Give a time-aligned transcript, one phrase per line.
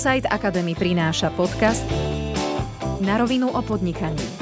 [0.00, 1.84] ProSite Academy prináša podcast
[3.04, 4.39] Na rovinu o podnikaní.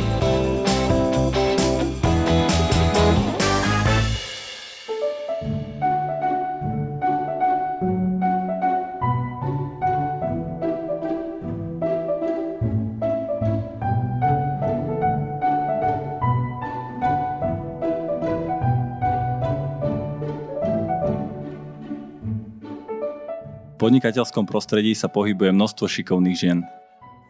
[23.89, 26.61] Podnikateľskom prostredí sa pohybuje množstvo šikovných žien.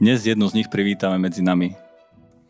[0.02, 1.78] Dnes jednu z nich privítame medzi nami.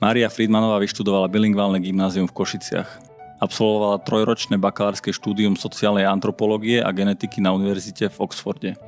[0.00, 2.88] Mária Friedmanová vyštudovala bilingválne gymnázium v Košiciach.
[3.36, 8.80] Absolvovala trojročné bakalárske štúdium sociálnej antropológie a genetiky na univerzite v Oxforde.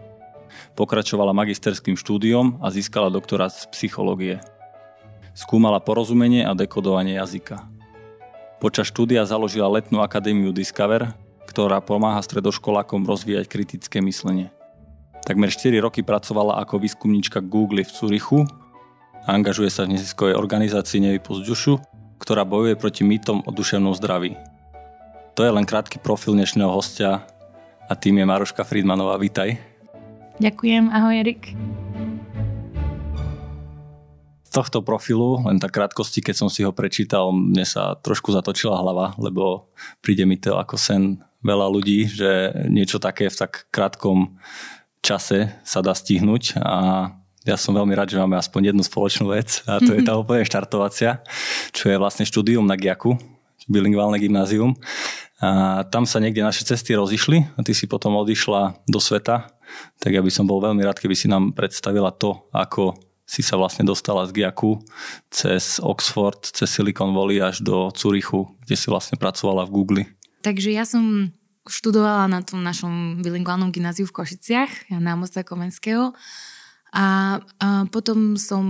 [0.72, 4.40] Pokračovala magisterským štúdiom a získala doktorát z psychológie.
[5.36, 7.68] Skúmala porozumenie a dekodovanie jazyka.
[8.56, 11.12] Počas štúdia založila letnú akadémiu Discover,
[11.44, 14.48] ktorá pomáha stredoškolákom rozvíjať kritické myslenie.
[15.20, 18.40] Takmer 4 roky pracovala ako výskumníčka Google v Curychu
[19.24, 21.76] a angažuje sa v neziskovej organizácii Nevypust dušu,
[22.16, 24.34] ktorá bojuje proti mýtom o duševnom zdraví.
[25.36, 27.24] To je len krátky profil dnešného hostia
[27.84, 29.20] a tým je Maroška Friedmanová.
[29.20, 29.60] Vítaj.
[30.40, 31.52] Ďakujem, ahoj Erik.
[34.40, 38.80] Z tohto profilu, len tak krátkosti, keď som si ho prečítal, mne sa trošku zatočila
[38.80, 39.70] hlava, lebo
[40.02, 44.40] príde mi to ako sen veľa ľudí, že niečo také v tak krátkom
[45.00, 47.10] čase sa dá stihnúť a
[47.48, 50.44] ja som veľmi rád, že máme aspoň jednu spoločnú vec a to je tá úplne
[50.44, 51.24] štartovacia,
[51.72, 53.16] čo je vlastne štúdium na GIAKu,
[53.64, 54.76] bilingválne gymnázium.
[55.40, 59.48] A tam sa niekde naše cesty rozišli a ty si potom odišla do sveta,
[59.96, 62.92] tak ja by som bol veľmi rád, keby si nám predstavila to, ako
[63.24, 64.84] si sa vlastne dostala z GIAKu
[65.32, 70.02] cez Oxford, cez Silicon Valley až do Curychu, kde si vlastne pracovala v Google.
[70.44, 71.32] Takže ja som
[71.68, 76.16] študovala na tom našom bilingválnom gymnáziu v Košiciach, na Mosta Komenského.
[76.90, 78.64] A, a potom som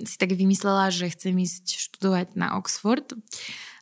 [0.00, 3.12] si tak vymyslela, že chcem ísť študovať na Oxford,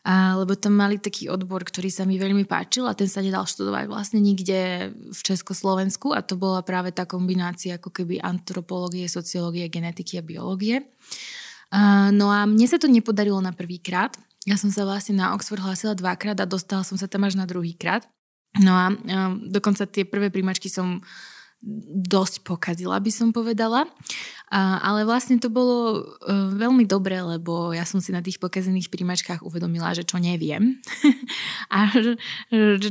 [0.02, 3.46] a, lebo tam mali taký odbor, ktorý sa mi veľmi páčil a ten sa nedal
[3.46, 9.70] študovať vlastne nikde v Československu a to bola práve tá kombinácia ako keby antropológie, sociológie,
[9.70, 10.82] genetiky a biológie.
[11.70, 14.18] A, no a mne sa to nepodarilo na prvý krát.
[14.46, 17.46] Ja som sa vlastne na Oxford hlásila dvakrát a dostala som sa tam až na
[17.46, 18.06] druhý krát.
[18.62, 18.92] No a
[19.48, 21.04] dokonca tie prvé príjmačky som
[22.06, 23.88] dosť pokazila, by som povedala.
[24.46, 28.86] A, ale vlastne to bolo uh, veľmi dobré, lebo ja som si na tých pokazených
[28.86, 30.78] príjmačkách uvedomila, že čo neviem
[31.74, 31.90] a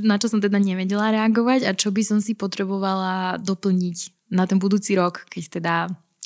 [0.04, 4.60] na čo som teda nevedela reagovať a čo by som si potrebovala doplniť na ten
[4.60, 5.74] budúci rok, keď teda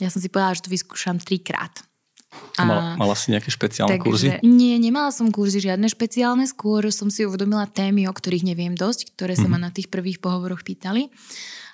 [0.01, 1.85] ja som si povedala, že to vyskúšam trikrát.
[2.29, 4.29] A mala, mala si nejaké špeciálne takže, kurzy?
[4.45, 9.17] Nie, nemala som kurzy žiadne špeciálne, skôr som si uvedomila témy, o ktorých neviem dosť,
[9.17, 9.51] ktoré sa mm.
[9.51, 9.65] ma mhm.
[9.65, 11.09] na tých prvých pohovoroch pýtali.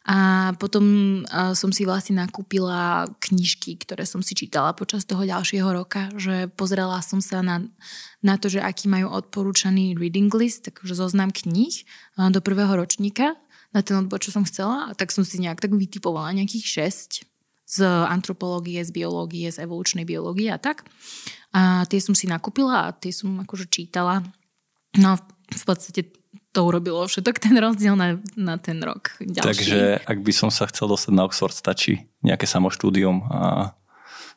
[0.06, 0.86] A potom
[1.58, 7.02] som si vlastne nakúpila knižky, ktoré som si čítala počas toho ďalšieho roka, že pozrela
[7.02, 7.66] som sa na,
[8.22, 11.90] na to, že aký majú odporúčaný reading list, takže zoznam kníh
[12.22, 13.34] do prvého ročníka
[13.74, 16.94] na ten odbor, čo som chcela, a tak som si nejak tak vytipovala nejakých
[17.26, 17.35] 6
[17.66, 20.86] z antropológie, z biológie, z evolučnej biológie a tak.
[21.52, 24.22] A tie som si nakúpila a tie som akože čítala.
[24.96, 25.18] No
[25.50, 26.14] v podstate
[26.56, 29.44] to urobilo všetok ten rozdiel na, na ten rok ďalší.
[29.44, 33.76] Takže ak by som sa chcel dostať na Oxford, stačí nejaké samoštúdium a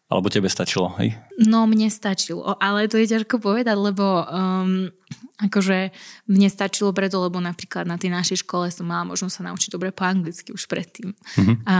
[0.08, 1.12] alebo tebe stačilo, hej?
[1.36, 4.88] No, mne stačilo, ale to je ťažko povedať, lebo um,
[5.36, 5.92] akože
[6.32, 9.92] mne stačilo preto, lebo napríklad na tej našej škole som mala možnosť sa naučiť dobre
[9.92, 11.12] po anglicky už predtým.
[11.12, 11.56] Mm-hmm.
[11.68, 11.76] A,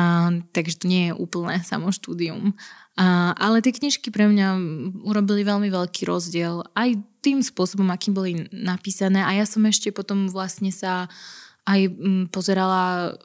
[0.53, 2.53] takže to nie je úplné samoštúdium.
[3.01, 4.49] A, ale tie knižky pre mňa
[5.09, 9.25] urobili veľmi veľký rozdiel aj tým spôsobom, akým boli napísané.
[9.25, 11.09] A ja som ešte potom vlastne sa
[11.65, 13.17] aj mm, pozerala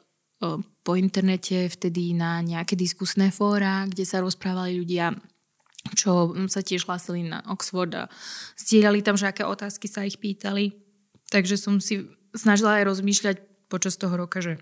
[0.84, 5.16] po internete vtedy na nejaké diskusné fóra, kde sa rozprávali ľudia
[5.92, 8.08] čo sa tiež hlásili na Oxford a
[8.56, 10.72] stierali tam, že aké otázky sa ich pýtali.
[11.28, 13.36] Takže som si snažila aj rozmýšľať
[13.68, 14.56] počas toho roka, že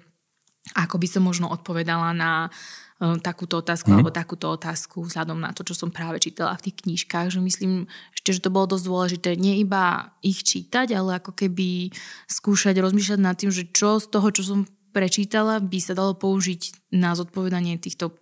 [0.75, 3.95] ako by som možno odpovedala na uh, takúto otázku mm.
[3.99, 7.35] alebo takúto otázku vzhľadom na to, čo som práve čítala v tých knížkach.
[7.35, 7.73] Že myslím
[8.15, 11.91] ešte, že to bolo dosť dôležité nie iba ich čítať, ale ako keby
[12.31, 14.61] skúšať rozmýšľať nad tým, že čo z toho, čo som
[14.93, 18.13] prečítala, by sa dalo použiť na zodpovedanie týchto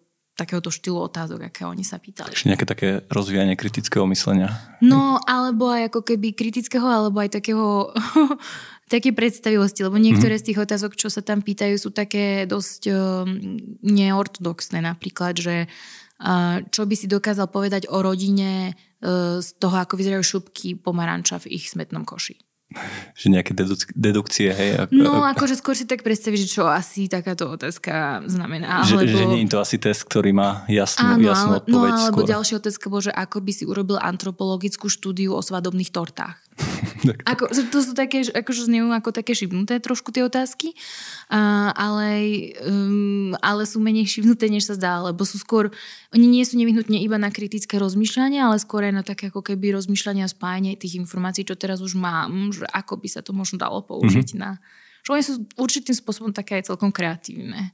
[0.41, 2.33] takéhoto štýlu otázok, aké oni sa pýtali.
[2.33, 4.57] Ešte nejaké také rozvíjanie kritického myslenia.
[4.81, 7.93] No, alebo aj ako keby kritického, alebo aj takého
[8.93, 10.41] také predstavivosti, lebo niektoré mm.
[10.41, 12.97] z tých otázok, čo sa tam pýtajú, sú také dosť uh,
[13.85, 14.81] neortodoxné.
[14.81, 20.25] Napríklad, že uh, čo by si dokázal povedať o rodine uh, z toho, ako vyzerajú
[20.25, 22.50] šupky pomaranča v ich smetnom koši.
[23.19, 24.87] Že nejaké deduk- dedukcie, hej?
[24.87, 28.87] Ako, no, akože skôr si tak predstavíš, čo asi takáto otázka znamená.
[28.87, 31.99] Že, že nie je to asi test, ktorý má jasnú, Áno, jasnú ale, odpoveď No
[31.99, 32.31] alebo skôr.
[32.31, 36.39] ďalšia otázka bolo, že ako by si urobil antropologickú štúdiu o svadobných tortách.
[37.31, 40.77] ako, to sú také, akože znejú ako také šibnuté trošku tie otázky,
[41.33, 42.11] uh, ale,
[42.65, 45.73] um, ale sú menej šibnuté, než sa zdá, lebo sú skôr,
[46.13, 49.73] oni nie sú nevyhnutne iba na kritické rozmýšľanie, ale skôr aj na také ako keby
[49.75, 53.57] rozmýšľanie a spájanie tých informácií, čo teraz už mám, že ako by sa to možno
[53.57, 54.43] dalo použiť mm-hmm.
[54.43, 54.61] na...
[55.01, 57.73] Že oni sú určitým spôsobom také aj celkom kreatívne.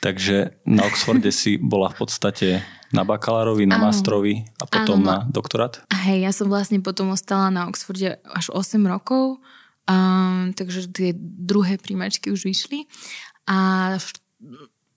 [0.00, 2.48] Takže na Oxforde si bola v podstate
[2.90, 5.10] na bakalárovi, na mastrovi a potom Áno, no.
[5.12, 5.78] na doktorát?
[5.94, 9.38] Hej, ja som vlastne potom ostala na Oxforde až 8 rokov,
[9.86, 12.90] um, takže tie druhé príjmačky už vyšli
[13.46, 14.18] a št-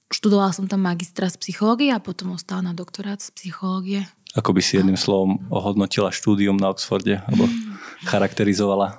[0.09, 4.09] študovala som tam magistra z psychológie a potom ostala na doktorát z psychológie.
[4.33, 7.45] Ako by si jedným slovom ohodnotila štúdium na Oxforde alebo
[8.09, 8.97] charakterizovala?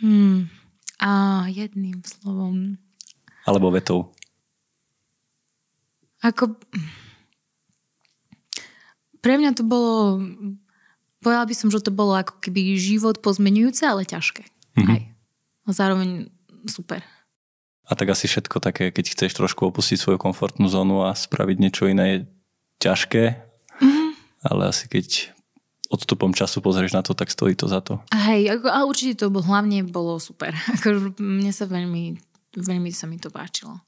[0.00, 0.48] Hmm.
[0.96, 2.80] A jedným slovom.
[3.44, 4.16] Alebo vetou?
[6.22, 6.54] Ako...
[9.22, 10.18] Pre mňa to bolo...
[11.22, 14.42] Povedala by som, že to bolo ako keby život pozmenujúce, ale ťažké.
[14.74, 14.90] Mhm.
[14.90, 15.00] Aj.
[15.62, 16.26] A zároveň
[16.66, 17.06] super.
[17.86, 21.86] A tak asi všetko také, keď chceš trošku opustiť svoju komfortnú zónu a spraviť niečo
[21.86, 22.18] iné je
[22.82, 23.22] ťažké,
[23.78, 24.02] Mhm.
[24.42, 25.30] ale asi keď
[25.92, 28.00] odstupom času pozrieš na to, tak stojí to za to.
[28.10, 30.50] A hej, ako, ale určite to bol, hlavne bolo super.
[30.74, 32.16] Ako, mne sa veľmi,
[32.56, 33.78] veľmi sa mi to páčilo.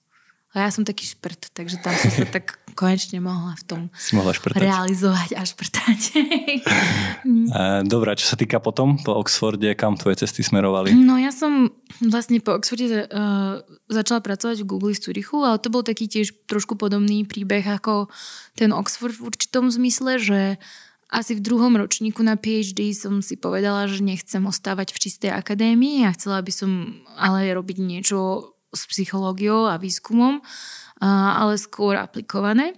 [0.55, 4.15] A ja som taký šprt, takže tam som sa tak konečne mohla v tom Si
[4.15, 4.63] mohla šprtať.
[4.63, 6.01] realizovať a šprtať.
[7.91, 10.95] Dobre, čo sa týka potom po Oxforde, kam tvoje cesty smerovali?
[10.95, 15.75] No ja som vlastne po Oxforde uh, začala pracovať v Google v Zürichu, ale to
[15.75, 18.07] bol taký tiež trošku podobný príbeh ako
[18.55, 20.41] ten Oxford v určitom zmysle, že
[21.15, 26.03] asi v druhom ročníku na PhD som si povedala, že nechcem ostávať v čistej akadémii
[26.07, 26.71] a chcela by som
[27.15, 30.43] ale robiť niečo s psychológiou a výskumom,
[31.01, 32.75] ale skôr aplikované.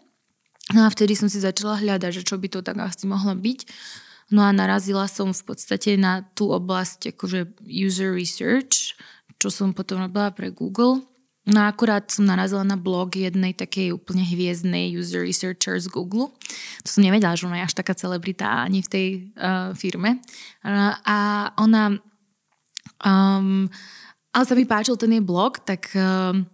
[0.74, 3.60] No a vtedy som si začala hľadať, že čo by to tak asi mohlo byť.
[4.34, 8.98] No a narazila som v podstate na tú oblasť akože user research,
[9.38, 11.06] čo som potom robila pre Google.
[11.46, 16.34] No a akurát som narazila na blog jednej takej úplne hviezdnej user researcher z Google.
[16.82, 19.06] To som nevedela, že ona je až taká celebrita ani v tej
[19.38, 20.18] uh, firme.
[20.66, 21.18] Uh, a
[21.62, 21.94] ona...
[23.06, 23.70] Um,
[24.36, 25.88] ale sa mi páčil ten jej blog, tak...
[25.96, 26.44] Um,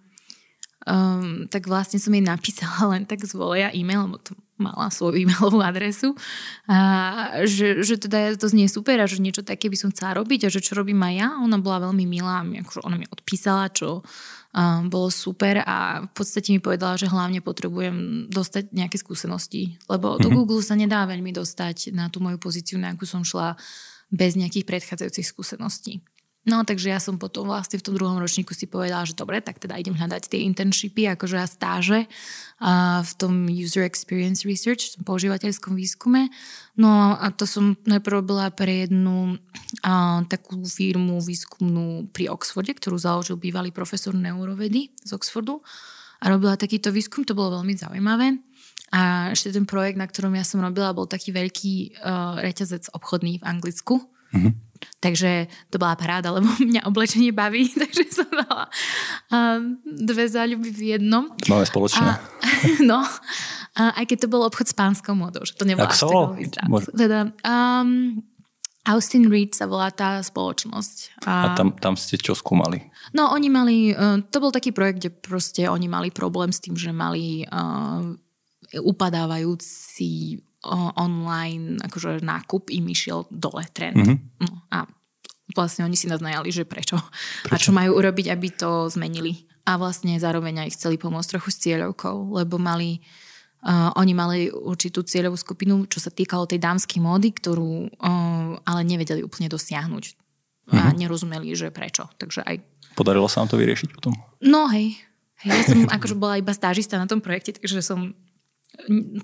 [0.87, 5.27] um, tak vlastne som jej napísala len tak z voleja e-mail, lebo to mala svoju
[5.27, 6.15] e-mailovú adresu,
[6.71, 10.47] a že, že teda to znie super a že niečo také by som chcela robiť
[10.47, 11.29] a že čo robím aj ja.
[11.43, 14.07] Ona bola veľmi milá, akože ona mi odpísala, čo
[14.55, 20.23] um, bolo super a v podstate mi povedala, že hlavne potrebujem dostať nejaké skúsenosti, lebo
[20.23, 20.37] do Mhm.
[20.39, 23.59] Google sa nedá veľmi dostať na tú moju pozíciu, na akú som šla
[24.13, 26.05] bez nejakých predchádzajúcich skúseností.
[26.43, 29.63] No, takže ja som potom vlastne v tom druhom ročníku si povedala, že dobre, tak
[29.63, 32.11] teda idem hľadať tie internshipy, akože a stáže
[32.59, 36.35] a v tom user experience research, v tom používateľskom výskume.
[36.75, 39.39] No a to som najprv robila pre jednu
[39.87, 45.63] a, takú firmu výskumnú pri Oxforde, ktorú založil bývalý profesor neurovedy z Oxfordu.
[46.23, 48.43] A robila takýto výskum, to bolo veľmi zaujímavé.
[48.91, 53.43] A ešte ten projekt, na ktorom ja som robila, bol taký veľký uh, reťazec obchodný
[53.43, 53.95] v Anglicku.
[54.33, 54.73] Mhm.
[54.99, 58.67] Takže to bola paráda, lebo mňa oblečenie baví, takže som dala
[59.87, 61.31] dve záľuby v jednom.
[61.47, 62.03] Máme spoločné.
[62.03, 62.19] A,
[62.91, 63.03] no,
[63.79, 66.03] a aj keď to bol obchod s pánskou modou, že to nebolo až
[66.51, 68.19] tak Teda, um,
[68.83, 71.23] Austin Reed sa volá tá spoločnosť.
[71.31, 72.83] A tam, tam ste čo skúmali?
[73.15, 76.75] No oni mali, uh, to bol taký projekt, kde proste oni mali problém s tým,
[76.75, 78.03] že mali uh,
[78.75, 80.43] upadávajúci
[80.97, 83.99] online akože nákup im išiel dole trend.
[83.99, 84.15] Mhm.
[84.43, 84.87] No, a
[85.53, 86.97] vlastne oni si nás najali, že prečo?
[87.45, 87.55] prečo.
[87.55, 89.45] A čo majú urobiť, aby to zmenili.
[89.63, 93.03] A vlastne zároveň aj chceli pomôcť trochu s cieľovkou, lebo mali
[93.63, 98.81] Uh, oni mali určitú cieľovú skupinu, čo sa týkalo tej dámskej módy, ktorú uh, ale
[98.83, 100.19] nevedeli úplne dosiahnuť.
[100.75, 100.99] A Mhm.
[100.99, 102.11] nerozumeli, že prečo.
[102.19, 102.59] Takže aj
[102.99, 104.19] Podarilo sa vám to vyriešiť potom?
[104.43, 104.99] No hej.
[105.47, 108.19] hej ja som akože bola iba stážista na tom projekte, takže som...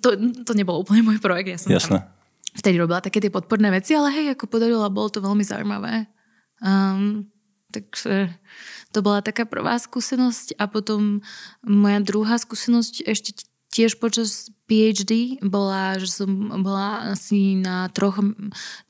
[0.04, 0.08] To,
[0.44, 1.56] to nebol úplne môj projekt.
[1.56, 2.04] Ja som Jasné.
[2.04, 2.18] tam
[2.58, 6.10] vtedy robila také tie podporné veci, ale hej, ako podarilo, bolo to veľmi zaujímavé.
[6.58, 7.30] Um,
[7.70, 8.34] takže
[8.90, 11.22] to bola taká prvá skúsenosť a potom
[11.62, 16.28] moja druhá skúsenosť ešte tiež počas PhD bola, že som
[16.64, 18.16] bola asi na troch,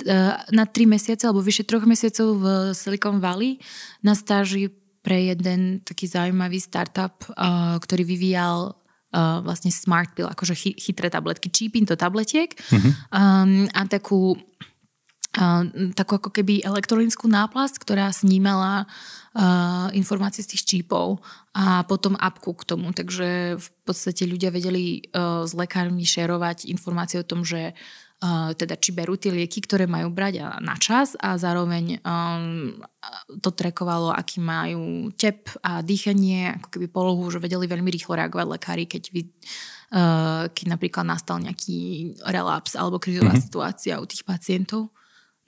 [0.06, 2.44] eh, na tri mesiace alebo vyše troch mesiacov v
[2.78, 3.58] Silicon Valley
[4.06, 4.70] na stáži
[5.02, 8.78] pre jeden taký zaujímavý startup, eh, ktorý vyvíjal
[9.12, 12.90] uh, vlastne smart pill, akože chy, chytré tabletky, čípin do tabletiek Mhm.
[13.12, 14.36] um, a takú
[15.94, 21.22] takú ako keby elektronickú náplast, ktorá snímala uh, informácie z tých čípov
[21.54, 22.90] a potom apku k tomu.
[22.90, 28.07] Takže v podstate ľudia vedeli uh, s lekármi šerovať informácie o tom, že uh,
[28.58, 32.74] teda či berú tie lieky, ktoré majú brať na čas a zároveň um,
[33.38, 38.46] to trekovalo, aký majú tep a dýchanie, ako keby polohu, že vedeli veľmi rýchlo reagovať
[38.46, 39.22] lekári, keď vy
[39.88, 43.48] Uh, keď napríklad nastal nejaký relaps alebo krizová mm-hmm.
[43.48, 44.92] situácia u tých pacientov.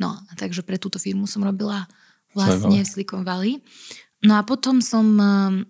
[0.01, 1.85] No, takže pre túto firmu som robila
[2.33, 3.61] vlastne v Silicon Valley.
[4.25, 5.05] No a potom som...
[5.21, 5.69] Um,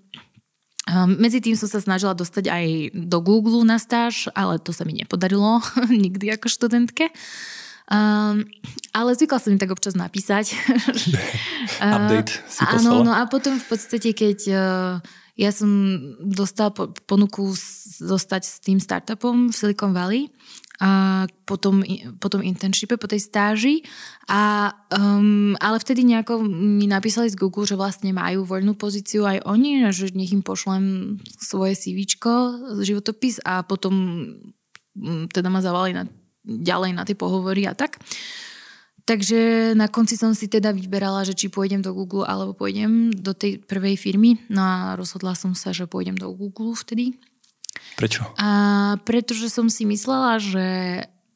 [1.19, 4.97] medzi tým som sa snažila dostať aj do Google na stáž, ale to sa mi
[4.97, 5.61] nepodarilo
[6.05, 7.13] nikdy ako študentke.
[7.91, 8.47] Um,
[8.95, 10.55] ale zvykla som im tak občas napísať.
[11.83, 14.95] Update si Áno, no a potom v podstate, keď uh,
[15.35, 15.69] ja som
[16.23, 16.71] dostala
[17.09, 17.51] ponuku
[17.99, 20.31] zostať s tým startupom v Silicon Valley,
[20.81, 21.85] a potom,
[22.17, 23.85] potom internshipe, po tej stáži.
[24.33, 29.45] A, um, ale vtedy nejako mi napísali z Google, že vlastne majú voľnú pozíciu aj
[29.45, 32.33] oni, že nech im pošlem svoje CVčko,
[32.81, 33.93] životopis a potom
[34.97, 36.09] um, teda ma zavolali na,
[36.49, 38.01] ďalej na tie pohovory a tak.
[39.05, 43.35] Takže na konci som si teda vyberala, že či pôjdem do Google alebo pôjdem do
[43.37, 44.39] tej prvej firmy.
[44.49, 47.21] No a rozhodla som sa, že pôjdem do Google vtedy.
[48.01, 48.25] Prečo?
[48.41, 50.67] A pretože som si myslela, že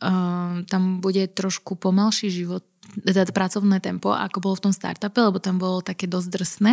[0.01, 2.65] uh, tam bude trošku pomalší život,
[3.05, 6.73] teda pracovné tempo, ako bolo v tom startupe, lebo tam bolo také dosť drsné.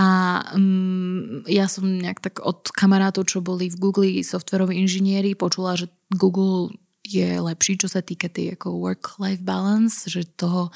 [0.00, 5.76] A um, ja som nejak tak od kamarátov, čo boli v Google softveroví inžinieri, počula,
[5.76, 6.72] že Google
[7.04, 10.72] je lepší, čo sa týka tej ako work-life balance, že toho,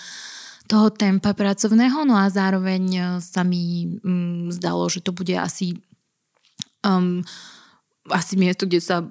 [0.69, 5.81] toho tempa pracovného, no a zároveň sa mi um, zdalo, že to bude asi
[6.85, 7.25] um,
[8.11, 9.03] asi miesto, kde sa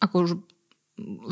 [0.00, 0.40] ako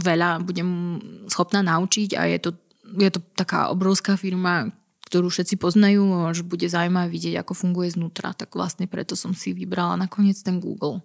[0.01, 2.51] veľa budem schopná naučiť a je to,
[2.97, 4.73] je to taká obrovská firma,
[5.09, 8.37] ktorú všetci poznajú a že bude zaujímavé vidieť, ako funguje znútra.
[8.37, 11.01] Tak vlastne preto som si vybrala nakoniec ten Google.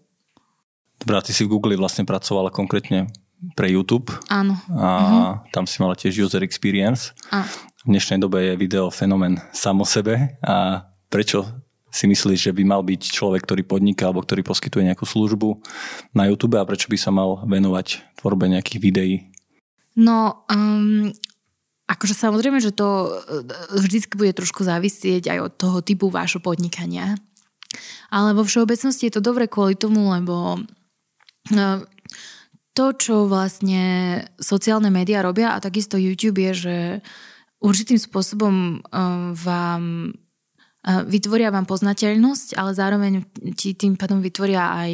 [0.99, 3.11] Dobre, ty si v Google vlastne pracovala konkrétne
[3.55, 4.11] pre YouTube.
[4.31, 4.55] Áno.
[4.71, 5.31] A uh-huh.
[5.51, 7.11] tam si mala tiež user experience.
[7.27, 7.43] A.
[7.83, 10.39] V dnešnej dobe je video fenomén samo sebe.
[10.39, 11.43] A prečo
[11.93, 15.61] si myslíš, že by mal byť človek, ktorý podniká alebo ktorý poskytuje nejakú službu
[16.17, 19.15] na YouTube a prečo by sa mal venovať tvorbe nejakých videí?
[19.93, 21.13] No, um,
[21.85, 23.45] akože samozrejme, že to e,
[23.77, 27.13] vždycky bude trošku závisieť aj od toho typu vášho podnikania.
[28.09, 31.79] Ale vo všeobecnosti je to dobre kvôli tomu, lebo uh,
[32.73, 33.81] to, čo vlastne
[34.41, 36.77] sociálne médiá robia a takisto YouTube je, že
[37.61, 40.13] určitým spôsobom uh, vám
[40.83, 43.13] vytvoria vám poznateľnosť, ale zároveň
[43.55, 44.91] ti tým pádom vytvoria aj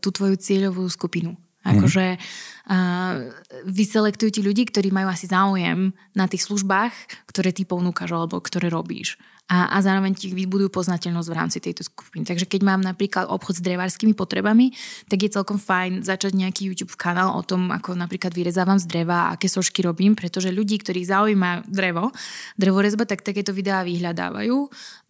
[0.00, 1.36] tú tvoju cieľovú skupinu.
[1.66, 3.26] Akože uh,
[3.66, 6.94] vyselektujú ti ľudí, ktorí majú asi záujem na tých službách,
[7.26, 11.86] ktoré ty ponúkaš alebo ktoré robíš a, a zároveň ti vybudujú poznateľnosť v rámci tejto
[11.86, 12.26] skupiny.
[12.26, 14.74] Takže keď mám napríklad obchod s drevárskymi potrebami,
[15.06, 19.30] tak je celkom fajn začať nejaký YouTube kanál o tom, ako napríklad vyrezávam z dreva,
[19.30, 22.10] aké sošky robím, pretože ľudí, ktorých zaujíma drevo,
[22.58, 24.56] drevorezba, tak takéto videá vyhľadávajú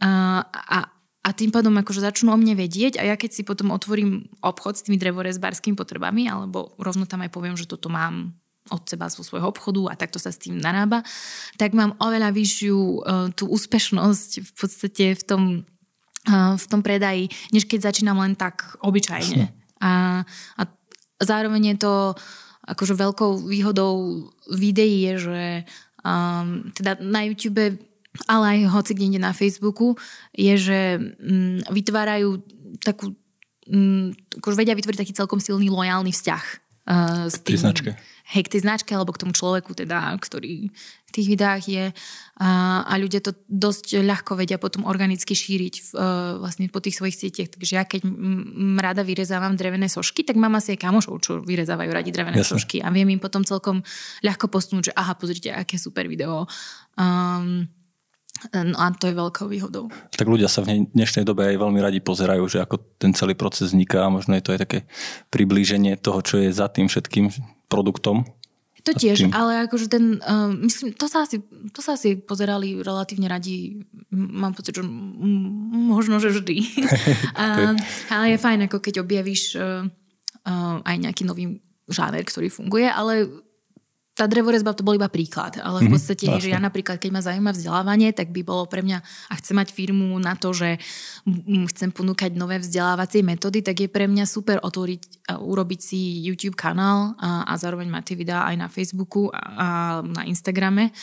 [0.04, 0.78] a, a
[1.26, 4.78] a tým pádom akože začnú o mne vedieť a ja keď si potom otvorím obchod
[4.78, 8.30] s tými drevorezbárskymi potrebami alebo rovno tam aj poviem, že toto mám
[8.70, 11.02] od seba zo svojho obchodu a takto sa s tým narába,
[11.60, 15.42] tak mám oveľa vyššiu uh, tú úspešnosť v podstate v tom,
[16.28, 19.50] uh, v tom predaji, než keď začínam len tak obyčajne.
[19.84, 20.24] A,
[20.56, 20.62] a
[21.20, 21.94] zároveň je to
[22.66, 25.42] akože veľkou výhodou videí je, že
[26.02, 27.78] um, teda na YouTube
[28.24, 29.92] ale aj hoci kde na Facebooku,
[30.32, 32.40] je, že um, vytvárajú
[32.80, 33.12] takú,
[33.68, 36.44] um, akože vedia vytvoriť taký celkom silný lojálny vzťah
[36.88, 37.92] uh, s tým, značke
[38.26, 40.74] hej, k tej značke alebo k tomu človeku, teda, ktorý
[41.06, 41.84] v tých videách je
[42.42, 46.02] a, a ľudia to dosť ľahko vedia potom organicky šíriť v, uh,
[46.42, 47.54] vlastne po tých svojich sieťach.
[47.54, 51.90] Takže ja keď m, rada vyrezávam drevené sošky, tak mám asi aj kamošov, čo vyrezávajú
[51.94, 52.58] radi drevené Jasne.
[52.58, 53.86] sošky a viem im potom celkom
[54.26, 56.50] ľahko postnúť, že aha, pozrite, aké super video.
[56.98, 57.70] Um,
[58.52, 59.88] No a to je veľkou výhodou.
[60.12, 63.72] Tak ľudia sa v dnešnej dobe aj veľmi radi pozerajú, že ako ten celý proces
[63.72, 64.78] vzniká a možno je to aj také
[65.32, 67.32] priblíženie toho, čo je za tým všetkým,
[67.66, 68.24] produktom.
[68.86, 71.42] To tiež, ale akože ten, uh, myslím, to sa, asi,
[71.74, 73.82] to sa asi pozerali relatívne radi,
[74.14, 76.86] mám pocit, že možno, že vždy.
[77.34, 77.74] uh,
[78.14, 79.82] ale je fajn, ako keď objavíš uh,
[80.46, 81.58] uh, aj nejaký nový
[81.90, 83.26] žáner, ktorý funguje, ale
[84.16, 87.10] tá drevorezba to bol iba príklad, ale v mhm, podstate, mm-hmm, že ja napríklad, keď
[87.12, 90.80] ma zaujíma vzdelávanie, tak by bolo pre mňa, a chcem mať firmu na to, že
[91.76, 96.56] chcem ponúkať nové vzdelávacie metódy, tak je pre mňa super otvoriť, a urobiť si YouTube
[96.56, 99.68] kanál a, a zároveň mať tie videá aj na Facebooku a, a
[100.00, 100.96] na Instagrame.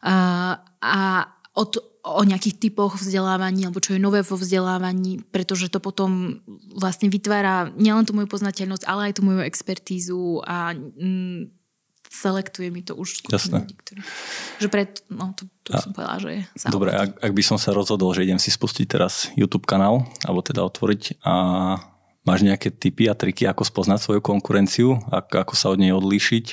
[0.00, 1.64] A, a o,
[2.04, 6.40] o nejakých typoch vzdelávaní alebo čo je nové vo vzdelávaní, pretože to potom
[6.72, 11.63] vlastne vytvára nielen tú moju poznateľnosť, ale aj tú moju expertízu a mm,
[12.14, 13.66] selektuje mi to už Jasné.
[13.66, 14.00] ľudí, ktorí,
[14.62, 16.40] že pred, no to, to a, som povedala, že je
[16.70, 20.40] Dobre, ak, ak by som sa rozhodol, že idem si spustiť teraz YouTube kanál, alebo
[20.46, 21.34] teda otvoriť a
[22.24, 26.46] máš nejaké tipy a triky, ako spoznať svoju konkurenciu, ako, ako sa od nej odlíšiť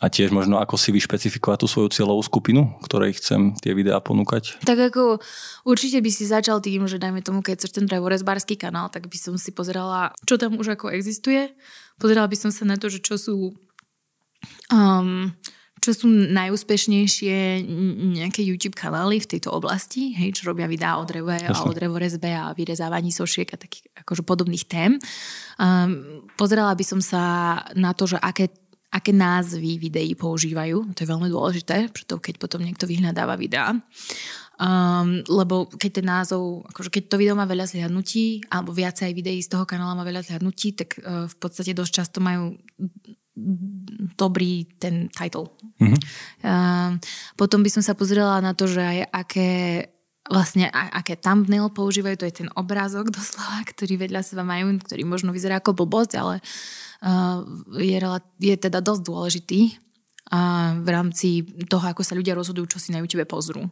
[0.00, 4.60] a tiež možno ako si vyšpecifikovať tú svoju cieľovú skupinu, ktorej chcem tie videá ponúkať?
[4.64, 5.20] Tak ako
[5.64, 9.16] určite by si začal tým, že dajme tomu, keď chceš ten drevorezbársky kanál, tak by
[9.16, 11.52] som si pozerala, čo tam už ako existuje.
[11.96, 13.56] Pozerala by som sa na to, že čo sú
[14.72, 15.32] um,
[15.84, 17.60] čo sú najúspešnejšie
[18.16, 22.32] nejaké YouTube kanály v tejto oblasti, hej, čo robia videá o dreve a o drevorezbe
[22.32, 24.96] a vyrezávaní sošiek a takých akože podobných tém.
[25.60, 27.22] Um, pozerala by som sa
[27.76, 28.48] na to, že aké
[28.94, 30.94] aké názvy videí používajú.
[30.94, 33.74] To je veľmi dôležité, preto keď potom niekto vyhľadáva videá.
[34.54, 39.42] Um, lebo keď ten názov, akože keď to video má veľa zhľadnutí, alebo viacej videí
[39.42, 42.54] z toho kanála má veľa zhľadnutí, tak uh, v podstate dosť často majú
[44.14, 45.50] dobrý ten title.
[45.82, 46.00] Mm-hmm.
[46.46, 46.90] Uh,
[47.34, 49.50] potom by som sa pozrela na to, že aj aké
[50.24, 55.36] vlastne aké thumbnail používajú, to je ten obrázok doslova, ktorý vedľa seba majú, ktorý možno
[55.36, 56.40] vyzerá ako blbosť, ale
[57.04, 57.44] uh,
[57.76, 57.98] je,
[58.40, 59.60] je teda dosť dôležitý
[60.32, 63.68] uh, v rámci toho, ako sa ľudia rozhodujú, čo si na YouTube pozrú.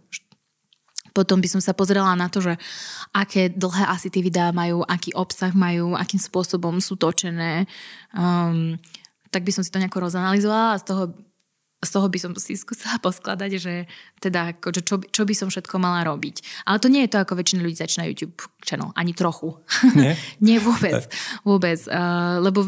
[1.12, 2.56] Potom by som sa pozrela na to, že
[3.12, 7.68] aké dlhé asi tie videá majú, aký obsah majú, akým spôsobom sú točené.
[8.16, 8.80] Um,
[9.32, 11.02] tak by som si to nejako rozanalizovala a z toho,
[11.82, 13.74] z toho by som si skúsala poskladať, že
[14.22, 16.64] teda ako, že čo, čo by som všetko mala robiť.
[16.68, 19.58] Ale to nie je to, ako väčšina ľudí začína YouTube channel, ani trochu.
[19.98, 20.14] Nie?
[20.46, 21.10] nie vôbec.
[21.42, 21.80] Vôbec.
[21.90, 22.62] Uh, lebo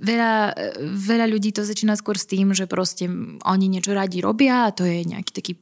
[0.00, 3.10] veľa, veľa ľudí to začína skôr s tým, že proste
[3.44, 5.54] oni niečo radi robia a to je nejaký taký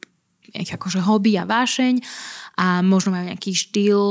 [0.53, 2.05] nejaký akože hobby a vášeň
[2.61, 4.03] a možno majú nejaký štýl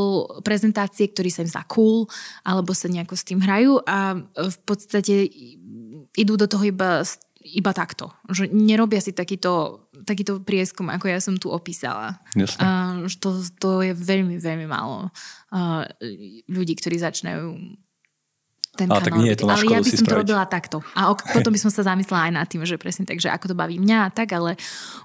[0.41, 2.09] prezentácie, ktorý sa im zdá cool,
[2.41, 5.29] alebo sa nejako s tým hrajú a v podstate
[6.17, 7.05] idú do toho iba,
[7.41, 8.11] iba takto.
[8.27, 12.19] Že nerobia si takýto, takýto prieskum, ako ja som tu opísala.
[12.35, 15.09] Uh, to, to je veľmi, veľmi málo
[15.55, 15.83] uh,
[16.51, 17.55] ľudí, ktorí začínajú
[18.71, 19.07] ten ale kanál.
[19.07, 20.07] Tak nie je to ale ja by som spraviť.
[20.07, 20.77] to robila takto.
[20.95, 23.51] A ok, potom by som sa zamyslela aj nad tým, že presne tak, že ako
[23.51, 24.55] to baví mňa a tak, ale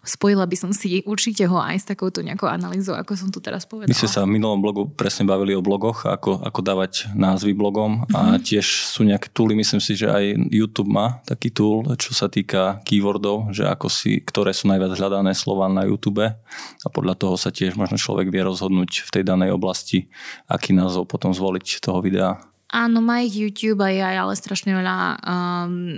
[0.06, 3.66] spojila by som si určite ho aj s takouto nejakou analýzou, ako som tu teraz
[3.66, 3.90] povedala.
[3.90, 8.06] My sme sa v minulom blogu presne bavili o blogoch, ako, ako dávať názvy blogom
[8.14, 8.46] a mm-hmm.
[8.46, 12.78] tiež sú nejaké tooly, myslím si, že aj YouTube má taký tool, čo sa týka
[12.86, 17.50] keywordov, že ako si, ktoré sú najviac hľadané slova na YouTube a podľa toho sa
[17.50, 20.06] tiež možno človek vie rozhodnúť v tej danej oblasti,
[20.46, 22.38] aký názov potom zvoliť toho videa.
[22.76, 25.96] Áno, má ich YouTube aj aj, ale strašne veľa um,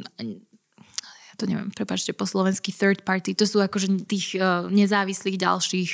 [1.28, 5.90] ja to neviem, prepáčte po slovensky third party, to sú akože tých uh, nezávislých ďalších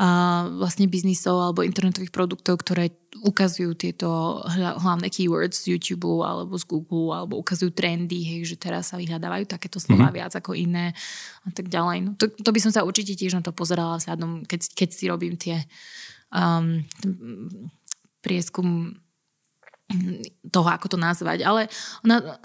[0.00, 2.88] uh, vlastne biznisov alebo internetových produktov, ktoré
[3.20, 8.92] ukazujú tieto hlavné keywords z YouTube alebo z Google alebo ukazujú trendy, hej, že teraz
[8.92, 10.16] sa vyhľadávajú takéto slova mm-hmm.
[10.20, 10.96] viac ako iné
[11.44, 11.98] a tak ďalej.
[12.04, 15.04] No, to, to by som sa určite tiež na to pozerala vzhľadom, keď, keď si
[15.08, 15.64] robím tie
[16.32, 16.82] um,
[18.24, 19.00] prieskum
[20.50, 21.44] toho, ako to nazvať.
[21.44, 21.66] Ale
[22.06, 22.38] ona,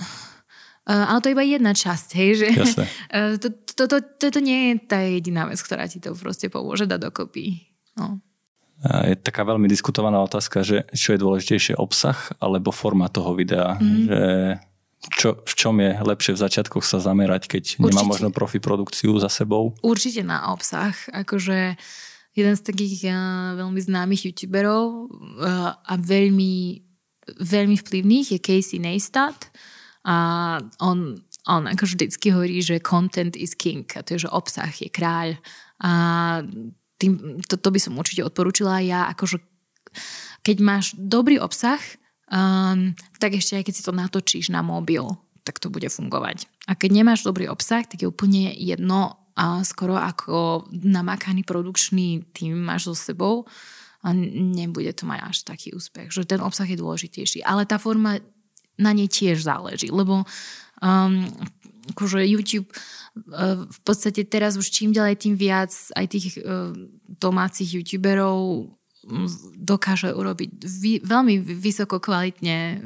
[0.89, 4.39] uh, ale to je iba jedna časť, hej, že uh, to, to, to, to, to
[4.41, 7.69] nie je tá jediná vec, ktorá ti to proste pomôže dať dokopy.
[7.99, 8.23] No.
[8.79, 13.75] Je taká veľmi diskutovaná otázka, že čo je dôležitejšie obsah alebo forma toho videa.
[13.75, 14.07] Mm.
[14.07, 14.19] Že
[15.07, 17.87] čo, v čom je lepšie v začiatkoch sa zamerať, keď Určite.
[17.87, 19.75] nemá možno profi produkciu za sebou?
[19.79, 20.91] Určite na obsah.
[21.15, 21.79] Akože
[22.35, 23.15] jeden z takých uh,
[23.59, 26.83] veľmi známych youtuberov uh, a veľmi
[27.37, 29.53] veľmi vplyvných je Casey Neistat
[30.07, 34.71] a on, on ako vždycky hovorí, že content is king a to je, že obsah
[34.71, 35.37] je kráľ
[35.79, 35.91] a
[36.99, 39.39] tým, to, to by som určite odporúčila ja, akože
[40.43, 41.79] keď máš dobrý obsah,
[42.27, 45.07] um, tak ešte aj keď si to natočíš na mobil,
[45.47, 46.45] tak to bude fungovať.
[46.67, 52.59] A keď nemáš dobrý obsah, tak je úplne jedno a skoro ako namakaný produkčný tým
[52.59, 53.47] máš so sebou,
[53.99, 56.11] a nebude to mať až taký úspech.
[56.11, 57.43] Že ten obsah je dôležitejší.
[57.43, 58.23] Ale tá forma
[58.79, 60.23] na nej tiež záleží, lebo
[60.79, 61.13] um,
[61.91, 66.71] akože YouTube uh, v podstate teraz už čím ďalej tým viac aj tých uh,
[67.05, 68.71] domácich YouTuberov
[69.55, 72.83] dokáže urobiť vy, veľmi vysoko kvalitne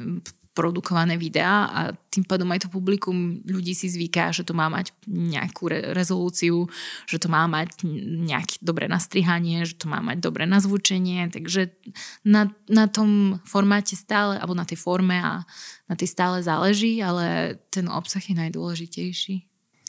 [0.54, 1.80] produkované videá a
[2.14, 6.70] tým pádom aj to publikum ľudí si zvyká, že to má mať nejakú re- rezolúciu,
[7.10, 7.82] že to má mať
[8.24, 11.74] nejaké dobré nastrihanie, že to má mať dobré nazvučenie, takže
[12.22, 15.42] na, na tom formáte stále, alebo na tej forme a
[15.90, 19.34] na tej stále záleží, ale ten obsah je najdôležitejší.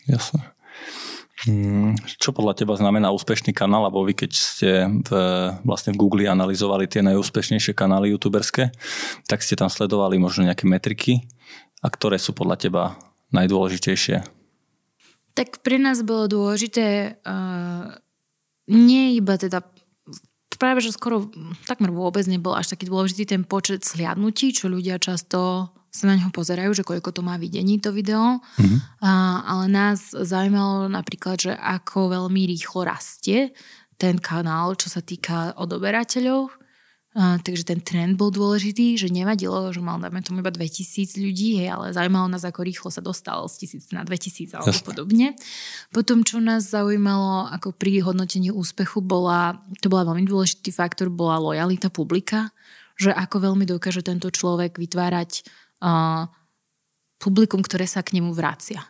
[0.10, 0.50] Jasne.
[1.44, 5.12] Hmm, čo podľa teba znamená úspešný kanál, alebo vy keď ste v,
[5.68, 8.72] vlastne v Google analyzovali tie najúspešnejšie kanály youtuberské,
[9.28, 11.28] tak ste tam sledovali možno nejaké metriky.
[11.84, 12.84] A ktoré sú podľa teba
[13.36, 14.24] najdôležitejšie?
[15.36, 17.92] Tak pre nás bolo dôležité uh,
[18.72, 19.60] nie iba teda
[20.56, 21.28] práve, že skoro
[21.68, 26.30] takmer vôbec nebol až taký dôležitý ten počet sliadnutí, čo ľudia často sa na ňo
[26.36, 28.44] pozerajú, že koľko to má videní to video.
[28.60, 28.80] Mm-hmm.
[29.00, 29.12] A,
[29.48, 33.56] ale nás zaujímalo napríklad, že ako veľmi rýchlo rastie
[33.96, 36.52] ten kanál, čo sa týka odoberateľov.
[37.16, 41.64] A, takže ten trend bol dôležitý, že nevadilo, že mal dáme tomu iba 2000 ľudí,
[41.64, 44.84] hej, ale zaujímalo nás, ako rýchlo sa dostal z 1000 na 2000 alebo Jasne.
[44.84, 45.28] podobne.
[45.96, 51.40] Potom, čo nás zaujímalo ako pri hodnotení úspechu, bola, to bola veľmi dôležitý faktor, bola
[51.40, 52.52] lojalita publika,
[53.00, 55.48] že ako veľmi dokáže tento človek vytvárať
[57.22, 58.82] publikum, ktoré sa k nemu vracia.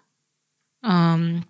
[0.85, 1.41] Um,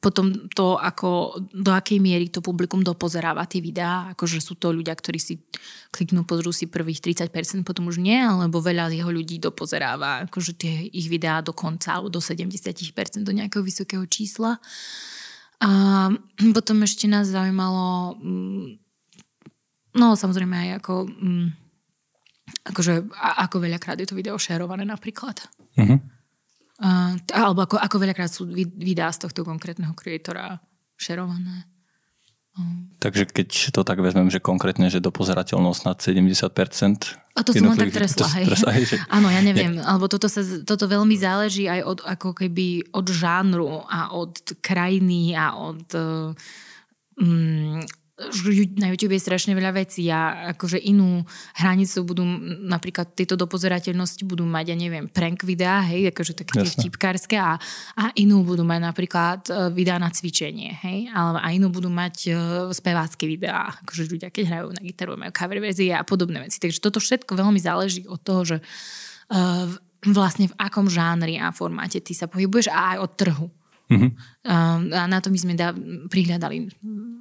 [0.00, 4.96] potom to, ako, do akej miery to publikum dopozeráva tie videá, akože sú to ľudia,
[4.96, 5.44] ktorí si
[5.92, 10.88] kliknú, pozrú si prvých 30%, potom už nie, alebo veľa jeho ľudí dopozeráva akože tie
[10.88, 12.56] ich videá do konca, alebo do 70%
[13.20, 14.56] do nejakého vysokého čísla.
[15.60, 15.68] A
[16.56, 18.66] potom ešte nás zaujímalo, mm,
[20.00, 21.46] no samozrejme aj ako mm,
[22.66, 25.40] akože ako veľakrát je to video šerované napríklad.
[25.76, 25.98] Uh-huh.
[26.80, 30.60] Uh, alebo ako, ako veľakrát sú videá z tohto konkrétneho kreatora
[30.96, 31.68] šerované.
[32.56, 32.88] Uh.
[32.98, 37.20] Takže keď to tak vezmem, že konkrétne, že do pozerateľnosť nad 70%.
[37.36, 38.46] A to som len tak tresla, hej.
[38.48, 38.96] Tresla, hej že...
[39.06, 39.84] Áno, ja neviem, ne...
[39.84, 45.32] alebo toto, sa, toto veľmi záleží aj od, ako keby od žánru a od krajiny
[45.38, 47.80] a od um,
[48.76, 51.24] na YouTube je strašne veľa vecí a akože inú
[51.56, 52.22] hranicu budú,
[52.68, 57.56] napríklad tieto dopozerateľnosti budú mať, ja neviem, prank videá, hej, akože také tie vtipkárske a,
[57.96, 62.16] a inú budú mať napríklad e, videá na cvičenie, hej, ale a inú budú mať
[62.30, 62.36] uh,
[62.70, 66.60] spevácké videá, akože ľudia, keď hrajú na gitaru, majú cover verzie a podobné veci.
[66.60, 69.66] Takže toto všetko veľmi záleží od toho, že uh,
[70.04, 73.46] vlastne v akom žánri a formáte ty sa pohybuješ a aj od trhu.
[73.90, 74.10] Mm-hmm.
[74.94, 75.74] A na to my sme da,
[76.06, 76.56] prihľadali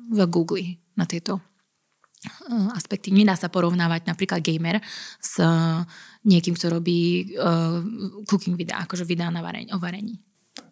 [0.10, 3.16] v Google na tieto eh, aspekty.
[3.16, 4.84] Nedá sa porovnávať napríklad gamer
[5.24, 5.80] s eh,
[6.28, 7.80] niekým, kto robí uh,
[8.28, 10.20] cooking videá, akože videá na varení, o varení.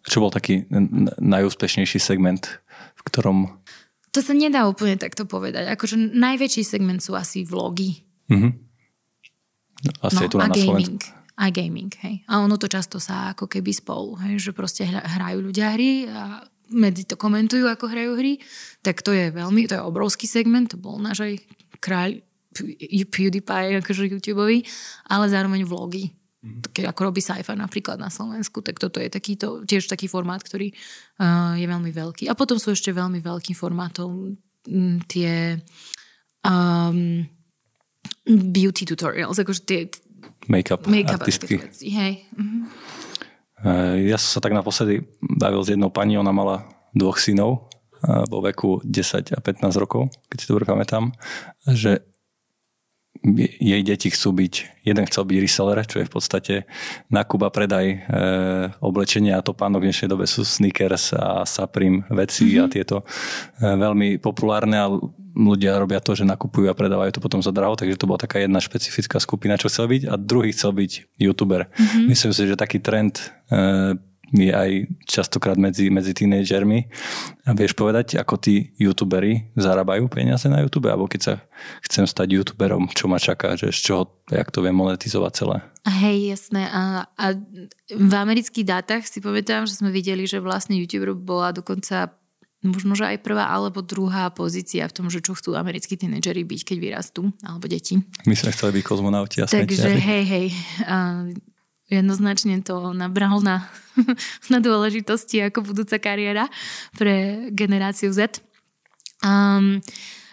[0.04, 0.68] Čo bol taký
[1.20, 3.48] najúspešnejší segment, v ktorom...
[4.12, 5.72] To sa nedá úplne takto povedať.
[5.72, 8.04] Akože najväčší segment sú asi vlogy.
[8.28, 8.52] Mm-hmm.
[10.04, 11.00] Asi no, je tu na, a na gaming.
[11.38, 12.26] Aj gaming, hej.
[12.26, 16.42] A ono to často sa ako keby spolu, hej, že proste hrajú ľudia hry a
[16.72, 18.40] medzi to komentujú, ako hrajú hry,
[18.84, 21.34] tak to je veľmi, to je obrovský segment, to bol náš aj
[21.80, 22.20] kráľ
[23.12, 24.66] PewDiePie, akože YouTubeový,
[25.08, 26.10] ale zároveň vlogy.
[26.38, 26.60] Mm-hmm.
[26.70, 30.70] Také, ako robí sci napríklad na Slovensku, tak toto je takýto, tiež taký formát, ktorý
[31.18, 32.30] uh, je veľmi veľký.
[32.30, 35.58] A potom sú ešte veľmi veľkým formátom m, tie
[36.46, 37.26] um,
[38.26, 39.90] beauty tutorials, akože tie
[40.46, 41.58] make-up, make-up artistky.
[41.90, 42.26] Hej.
[42.34, 42.62] Mm-hmm.
[43.64, 46.62] Eh, ja som sa tak naposledy bavil s jednou pani, ona mala
[46.94, 47.66] dvoch synov
[48.06, 51.10] eh, vo veku 10 a 15 rokov, keď si dobre pamätám,
[51.66, 52.06] že
[53.58, 54.54] jej deti chcú byť,
[54.86, 56.54] jeden chcel byť reseller, čo je v podstate
[57.10, 57.96] nákup a predaj e,
[58.78, 62.62] oblečenia a topánok v dnešnej dobe sú sneakers a Supreme veci mm-hmm.
[62.62, 62.72] a mhm.
[62.72, 63.04] tieto e,
[63.74, 64.86] veľmi populárne a
[65.36, 68.40] ľudia robia to, že nakupujú a predávajú to potom za draho, takže to bola taká
[68.40, 71.68] jedna špecifická skupina, čo chcel byť a druhý chcel byť youtuber.
[71.68, 72.04] Mm-hmm.
[72.08, 73.20] Myslím si, že taký trend
[73.52, 73.96] e,
[74.32, 74.70] je aj
[75.08, 76.78] častokrát medzi, medzi tínejdžermi.
[77.48, 80.92] A vieš povedať, ako tí youtuberi zarábajú peniaze na YouTube?
[80.92, 81.34] Alebo keď sa
[81.88, 83.56] chcem stať youtuberom, čo ma čaká?
[83.56, 85.56] Že z čoho, jak to viem monetizovať celé?
[85.88, 86.68] Hej, jasné.
[86.68, 87.26] A, a
[87.88, 92.12] v amerických dátach si pamätám, že sme videli, že vlastne youtuber bola dokonca
[92.66, 96.60] možno, že aj prvá alebo druhá pozícia v tom, že čo chcú americkí tínedžeri byť,
[96.66, 98.02] keď vyrastú, alebo deti.
[98.26, 100.46] My sme chceli byť kozmonauti a Takže hej, hej.
[100.82, 101.30] A
[101.86, 103.70] jednoznačne to nabralo na,
[104.52, 106.50] na dôležitosti ako budúca kariéra
[106.98, 108.42] pre generáciu Z.
[109.22, 109.78] Um,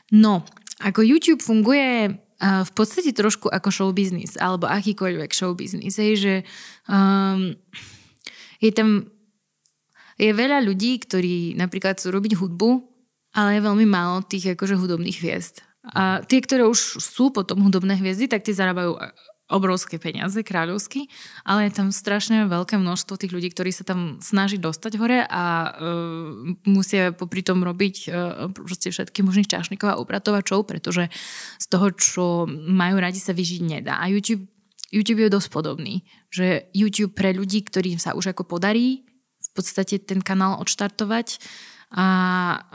[0.09, 0.41] no,
[0.81, 6.01] ako YouTube funguje uh, v podstate trošku ako show business, alebo akýkoľvek show business.
[6.01, 6.33] Hej, že
[6.89, 7.53] um,
[8.59, 9.14] je tam
[10.15, 12.69] je veľa ľudí, ktorí napríklad chcú robiť hudbu,
[13.35, 15.59] ale je veľmi málo tých akože hudobných hviezd.
[15.85, 18.97] A tie, ktoré už sú potom hudobné hviezdy, tak tie zarábajú
[19.45, 21.05] obrovské peniaze, kráľovsky,
[21.45, 25.69] ale je tam strašne veľké množstvo tých ľudí, ktorí sa tam snaží dostať hore a
[25.69, 25.69] uh,
[26.65, 31.13] musia popri tom robiť uh, proste všetky možných čašníkov a upratovačov, pretože
[31.61, 34.01] z toho, čo majú radi, sa vyžiť nedá.
[34.01, 34.49] A YouTube,
[34.89, 36.01] YouTube je dosť podobný,
[36.33, 39.05] že YouTube pre ľudí, ktorým sa už ako podarí
[39.55, 41.39] podstate ten kanál odštartovať
[41.95, 42.07] a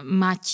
[0.00, 0.44] mať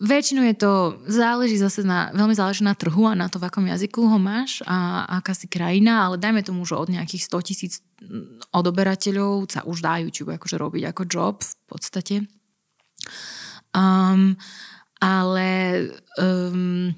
[0.00, 0.72] Väčšinou je to,
[1.12, 4.64] záleží zase na, veľmi záleží na trhu a na to, v akom jazyku ho máš
[4.64, 7.72] a aká si krajina, ale dajme tomu, že od nejakých 100 tisíc
[8.48, 12.16] odoberateľov sa už dá YouTube akože robiť ako job v podstate.
[13.76, 14.40] Um,
[15.04, 15.48] ale
[16.16, 16.96] um,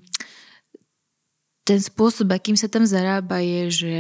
[1.67, 3.99] ten spôsob, akým sa tam zarába je, že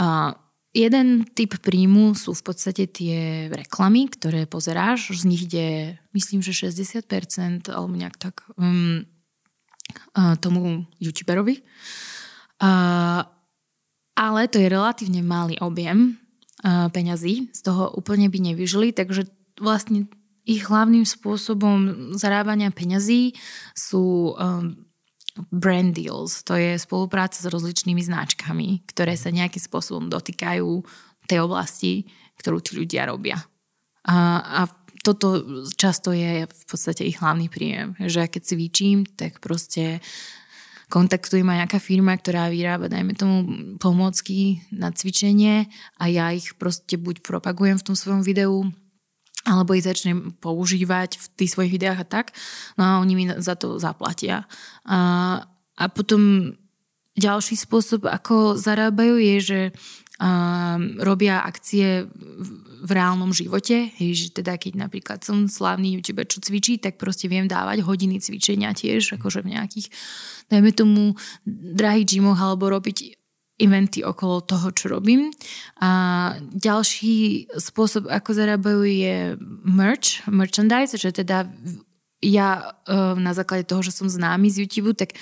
[0.00, 0.32] uh,
[0.74, 5.14] Jeden typ príjmu sú v podstate tie reklamy, ktoré pozeráš.
[5.14, 9.06] Z nich ide, myslím, že 60% alebo nejak tak um,
[10.18, 11.62] uh, tomu youtuberovi.
[12.58, 13.22] Uh,
[14.18, 16.18] ale to je relatívne malý objem
[16.66, 17.54] uh, peňazí.
[17.54, 19.30] Z toho úplne by nevyžili, takže
[19.62, 20.10] vlastne
[20.42, 23.32] ich hlavným spôsobom zarábania peňazí
[23.72, 24.83] sú um,
[25.50, 30.70] brand deals, to je spolupráca s rozličnými značkami, ktoré sa nejakým spôsobom dotýkajú
[31.26, 32.06] tej oblasti,
[32.38, 33.42] ktorú tí ľudia robia.
[34.06, 34.60] A, a
[35.04, 35.42] toto
[35.76, 37.92] často je v podstate ich hlavný príjem.
[38.00, 40.00] Že keď cvičím, tak proste
[40.88, 43.36] kontaktuje ma nejaká firma, ktorá vyrába, dajme tomu,
[43.82, 45.66] pomôcky na cvičenie
[45.98, 48.70] a ja ich proste buď propagujem v tom svojom videu,
[49.44, 52.26] alebo ich začnem používať v tých svojich videách a tak.
[52.80, 54.48] No a oni mi za to zaplatia.
[54.88, 54.98] A,
[55.76, 56.52] a potom
[57.14, 59.60] ďalší spôsob, ako zarábajú, je, že
[60.18, 62.48] um, robia akcie v,
[62.84, 63.92] v reálnom živote.
[64.00, 68.18] Hej, že teda keď napríklad som slávny youtuber, čo cvičí, tak proste viem dávať hodiny
[68.18, 69.86] cvičenia tiež, akože v nejakých,
[70.50, 71.02] dajme tomu,
[71.46, 73.23] drahých gymoch alebo robiť
[73.58, 75.30] eventy okolo toho, čo robím.
[75.78, 75.90] A
[76.42, 79.16] ďalší spôsob, ako zarábajú, je
[79.62, 81.46] merch, merchandise, že teda
[82.24, 85.14] ja e, na základe toho, že som známy z YouTube, tak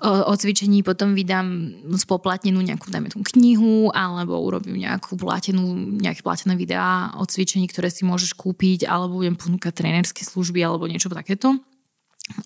[0.00, 6.22] o, o cvičení potom vydám spoplatnenú nejakú, dajme tú knihu, alebo urobím nejakú platenú, nejaké
[6.22, 11.12] platené videá o cvičení, ktoré si môžeš kúpiť, alebo budem ponúkať trénerské služby, alebo niečo
[11.12, 11.58] takéto.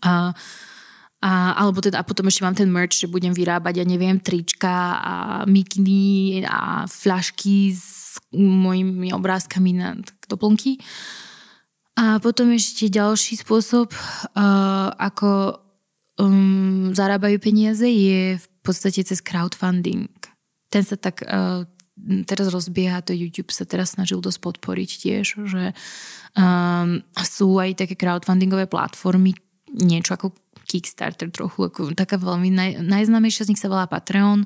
[0.03, 0.33] A
[1.27, 5.03] a, alebo teda, a potom ešte mám ten merch, že budem vyrábať, ja neviem, trička
[5.03, 9.99] a mikiny a fľašky s mojimi obrázkami na
[10.31, 10.79] doplnky.
[11.99, 15.59] A potom ešte ďalší spôsob, uh, ako
[16.23, 20.07] um, zarábajú peniaze, je v podstate cez crowdfunding.
[20.71, 21.67] Ten sa tak uh,
[22.29, 25.75] teraz rozbieha, to YouTube sa teraz snažil dosť podporiť tiež, že
[26.39, 29.35] um, sú aj také crowdfundingové platformy,
[29.75, 34.45] niečo ako Kickstarter trochu, ako taká veľmi naj, najznámejšia z nich sa volá Patreon,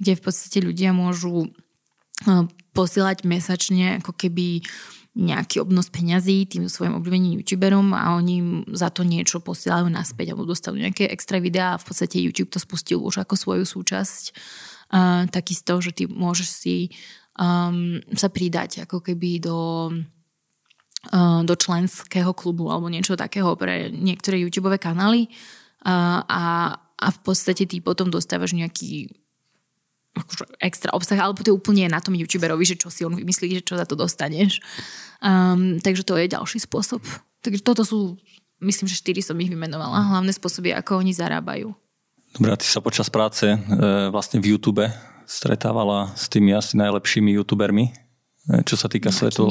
[0.00, 4.64] kde v podstate ľudia môžu uh, posielať mesačne ako keby
[5.18, 10.46] nejaký obnos peňazí tým svojim obľúbeným youtuberom a oni za to niečo posielajú naspäť alebo
[10.46, 14.24] dostanú nejaké extra videá a v podstate YouTube to spustil už ako svoju súčasť.
[14.88, 16.76] Uh, takisto, že ty môžeš si
[17.36, 19.58] um, sa pridať ako keby do
[21.46, 25.30] do členského klubu alebo niečo takého pre niektoré YouTube kanály
[25.84, 26.42] a, a,
[26.78, 29.12] a v podstate ty potom dostávaš nejaký
[30.18, 33.62] akože extra obsah, alebo to je úplne na tom youtuberovi, že čo si on vymyslí,
[33.62, 34.58] že čo za to dostaneš.
[35.22, 37.02] Um, takže to je ďalší spôsob.
[37.38, 38.18] Takže toto sú,
[38.58, 40.10] myslím, že štyri som ich vymenovala.
[40.10, 41.70] Hlavné spôsoby, ako oni zarábajú.
[42.34, 43.56] Dobre, ty sa počas práce e,
[44.12, 44.84] vlastne v YouTube
[45.24, 48.07] stretávala s tými asi najlepšími youtubermi
[48.48, 49.48] čo sa týka svetu.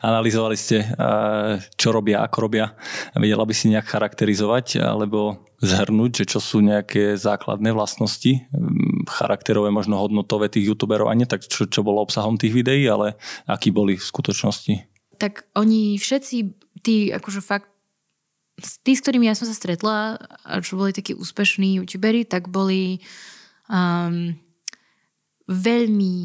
[0.00, 0.88] Analyzovali ste,
[1.76, 2.72] čo robia, ako robia.
[3.12, 8.44] Vedela by si nejak charakterizovať alebo zhrnúť, že čo sú nejaké základné vlastnosti
[9.08, 13.16] charakterové, možno hodnotové tých youtuberov a nie tak, čo, čo bolo obsahom tých videí, ale
[13.48, 14.74] akí boli v skutočnosti.
[15.16, 16.36] Tak oni všetci,
[16.84, 17.72] tí akože fakt
[18.84, 23.04] tí, s ktorými ja som sa stretla a čo boli takí úspešní youtuberi, tak boli
[23.68, 24.32] um,
[25.48, 26.16] veľmi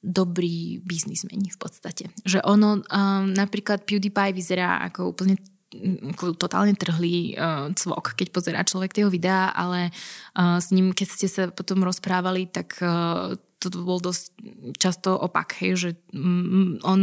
[0.00, 2.08] dobrí biznismeni v podstate.
[2.24, 5.36] Že ono, um, napríklad PewDiePie vyzerá ako úplne
[5.76, 9.92] mm, totálne trhlý uh, cvok, keď pozerá človek tie videá, ale
[10.36, 14.32] uh, s ním, keď ste sa potom rozprávali, tak uh, to bol dosť
[14.80, 17.00] často opak, hej, že um, on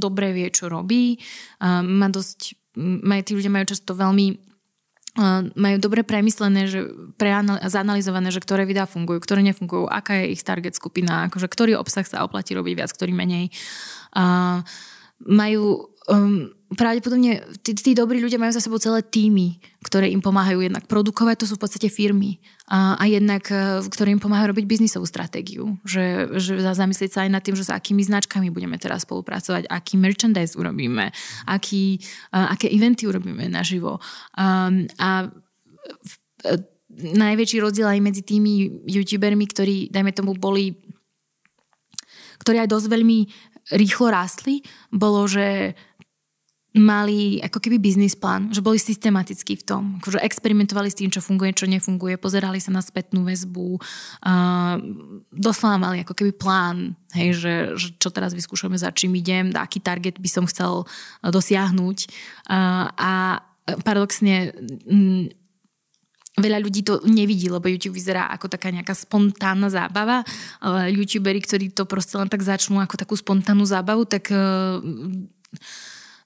[0.00, 1.20] dobre vie, čo robí,
[1.60, 2.56] uh, má dosť,
[3.28, 4.47] tí ľudia majú často veľmi
[5.58, 6.86] majú dobre premyslené, že
[7.18, 11.74] preanal- zanalizované, že ktoré videá fungujú, ktoré nefungujú, aká je ich target skupina, akože ktorý
[11.74, 13.50] obsah sa oplatí robiť viac, ktorý menej.
[14.14, 14.62] Uh,
[15.26, 20.60] majú um, pravdepodobne tí, tí dobrí ľudia majú za sebou celé týmy, ktoré im pomáhajú
[20.60, 22.36] jednak produkovať, to sú v podstate firmy
[22.68, 25.80] a, a jednak, e, ktoré im pomáhajú robiť biznisovú stratégiu.
[25.88, 29.96] Že, že zamyslieť sa aj nad tým, že s akými značkami budeme teraz spolupracovať, aký
[29.96, 31.08] merchandise urobíme,
[31.48, 32.04] aký,
[32.36, 33.96] a, aké eventy urobíme naživo.
[34.36, 35.24] Um, a
[36.04, 36.12] v,
[36.44, 36.56] e,
[36.98, 40.76] najväčší rozdiel aj medzi tými youtubermi, ktorí, dajme tomu, boli
[42.38, 43.18] ktorí aj dosť veľmi
[43.76, 45.76] rýchlo rástli, bolo, že
[46.78, 51.20] mali ako keby biznis plán, že boli systematickí v tom, že experimentovali s tým, čo
[51.20, 54.76] funguje, čo nefunguje, pozerali sa na spätnú väzbu, uh,
[55.34, 59.82] doslova mali ako keby plán, hej, že, že čo teraz vyskúšame, za čím idem, aký
[59.82, 60.86] target by som chcel
[61.22, 61.98] dosiahnuť.
[62.48, 63.12] Uh, a
[63.84, 64.56] paradoxne
[64.88, 65.28] um,
[66.38, 70.22] Veľa ľudí to nevidí, lebo YouTube vyzerá ako taká nejaká spontánna zábava.
[70.62, 74.78] Ale youtuberi, ktorí to proste len tak začnú ako takú spontánnu zábavu, tak uh,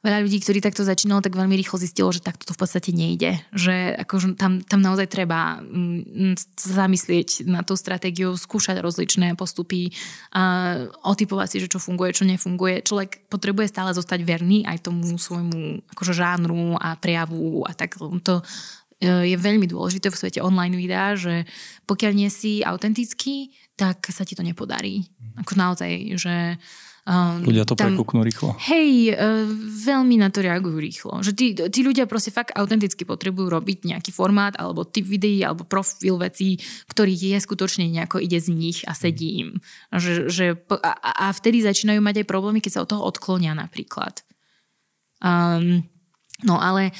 [0.03, 3.39] veľa ľudí, ktorí takto začínalo, tak veľmi rýchlo zistilo, že takto to v podstate nejde.
[3.55, 9.95] Že akože tam, tam naozaj treba mm, zamyslieť na tú stratégiu, skúšať rozličné postupy,
[10.35, 10.75] a
[11.07, 12.83] otypovať si, že čo funguje, čo nefunguje.
[12.83, 18.35] Človek potrebuje stále zostať verný aj tomu svojmu akože žánru a prejavu a tak to
[18.99, 21.47] e, je veľmi dôležité v svete online videa, že
[21.87, 25.07] pokiaľ nie si autentický, tak sa ti to nepodarí.
[25.39, 26.59] Ako naozaj, že
[27.03, 28.55] Um, ľudia to tam, prekúknú rýchlo.
[28.63, 29.43] Hej, uh,
[29.83, 31.19] veľmi na to reagujú rýchlo.
[31.19, 35.67] Že tí, tí ľudia proste fakt autenticky potrebujú robiť nejaký formát alebo typ videí alebo
[35.67, 39.59] profil vecí, ktorý je skutočne nejako ide z nich a sedí im.
[39.91, 40.47] Že, že,
[40.79, 44.23] a, a vtedy začínajú mať aj problémy, keď sa od toho odklonia napríklad.
[45.19, 45.83] Um,
[46.47, 46.95] no ale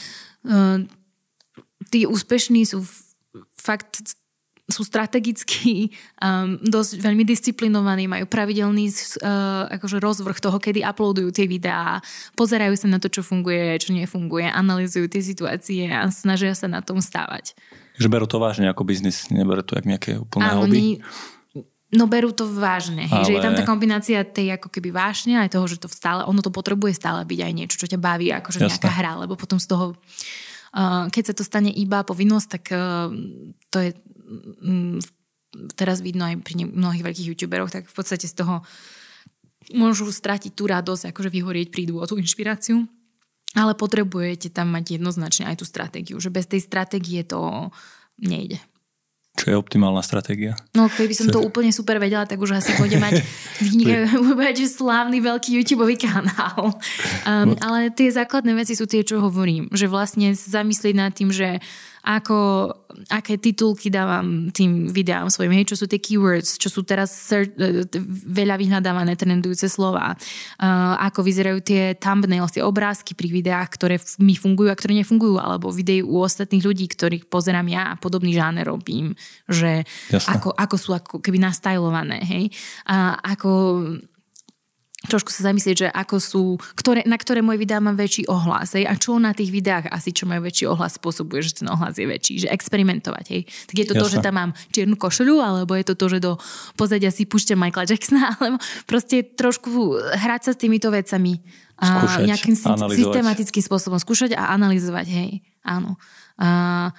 [0.51, 0.83] uh,
[1.95, 2.83] tí úspešní sú
[3.55, 4.19] fakt
[4.71, 5.91] sú strategicky
[6.23, 11.99] um, dosť veľmi disciplinovaní, majú pravidelný uh, akože rozvrh toho, kedy uploadujú tie videá,
[12.39, 16.79] pozerajú sa na to, čo funguje, čo nefunguje, analizujú tie situácie a snažia sa na
[16.79, 17.59] tom stávať.
[17.99, 21.03] Že berú to vážne ako biznis, neberú to ako nejaké úplné Áno, hobby?
[21.93, 23.29] No berú to vážne, Ale...
[23.29, 26.41] že je tam tá kombinácia tej ako keby vášne aj toho, že to stále, ono
[26.41, 28.69] to potrebuje stále byť aj niečo, čo ťa baví, akože Jasne.
[28.73, 29.93] nejaká hra, lebo potom z toho
[31.13, 32.65] keď sa to stane iba povinnosť, tak
[33.69, 33.93] to je
[35.77, 38.65] teraz vidno aj pri mnohých veľkých youtuberoch, tak v podstate z toho
[39.77, 42.85] môžu stratiť tú radosť, akože vyhorieť, prídu o tú inšpiráciu.
[43.53, 47.69] Ale potrebujete tam mať jednoznačne aj tú stratégiu, že bez tej stratégie to
[48.17, 48.57] nejde.
[49.33, 50.53] Čo je optimálna stratégia?
[50.77, 53.25] No, keby som to úplne super vedela, tak už asi pôjde mať
[54.45, 56.73] mať slávny veľký YouTube kanál.
[57.23, 59.71] Um, ale tie základné veci sú tie, čo hovorím.
[59.71, 61.63] Že vlastne zamyslieť nad tým, že
[62.03, 62.67] ako,
[63.15, 67.55] aké titulky dávam tým videám svojim, hej, čo sú tie keywords, čo sú teraz search,
[67.55, 67.87] e,
[68.27, 74.35] veľa vyhľadávané trendujúce slova, uh, ako vyzerajú tie thumbnails, tie obrázky pri videách, ktoré mi
[74.35, 78.67] fungujú a ktoré nefungujú, alebo videí u ostatných ľudí, ktorých pozerám ja a podobný žáner
[78.67, 79.15] robím,
[79.47, 82.45] že ako, ako sú ako keby nastajlované, hej.
[82.91, 83.51] A ako
[85.07, 86.45] trošku sa zamyslieť, že ako sú,
[86.79, 90.15] ktoré, na ktoré moje videá mám väčší ohlas hej, a čo na tých videách asi,
[90.15, 93.25] čo majú väčší ohlas, spôsobuje, že ten ohlas je väčší, že experimentovať.
[93.35, 93.43] Hej.
[93.67, 94.03] Tak je to Jasne.
[94.03, 96.33] to, že tam mám čiernu košelu, alebo je to to, že do
[96.79, 101.43] pozadia si púšťam Michaela Jacksona, alebo proste trošku hrať sa s týmito vecami.
[101.83, 102.55] A skúšať, nejakým
[102.95, 105.07] systematickým spôsobom skúšať a analyzovať.
[105.11, 105.31] Hej,
[105.67, 105.99] áno.
[106.39, 106.91] A,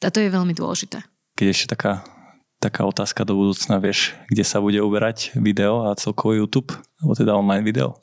[0.00, 1.04] a to je veľmi dôležité.
[1.36, 2.00] Keď ešte taká
[2.60, 7.32] taká otázka do budúcna, vieš, kde sa bude uberať video a celkovo YouTube, alebo teda
[7.32, 7.96] online video?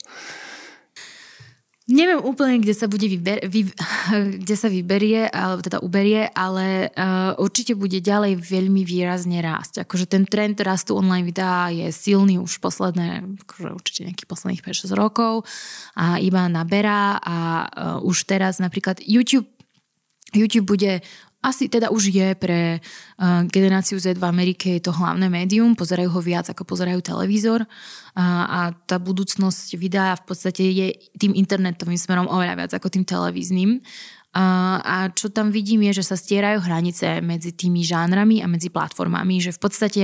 [1.87, 3.71] Neviem úplne, kde sa bude vyber, vy,
[4.43, 9.87] kde sa vyberie, alebo teda uberie, ale uh, určite bude ďalej veľmi výrazne rásť.
[9.87, 14.91] Akože ten trend rastu online videa je silný už posledné, akože určite nejakých posledných 5-6
[14.99, 15.47] rokov
[15.95, 19.47] a iba naberá a uh, už teraz napríklad YouTube
[20.35, 20.99] YouTube bude
[21.45, 26.21] asi teda už je pre uh, generáciu Z v Amerike to hlavné médium, pozerajú ho
[26.21, 27.61] viac ako pozerajú televízor.
[27.61, 30.87] Uh, a tá budúcnosť videa v podstate je
[31.21, 33.85] tým internetovým smerom oveľa viac ako tým televíznym.
[34.37, 38.73] Uh, a čo tam vidím je, že sa stierajú hranice medzi tými žánrami a medzi
[38.73, 40.03] platformami, že v podstate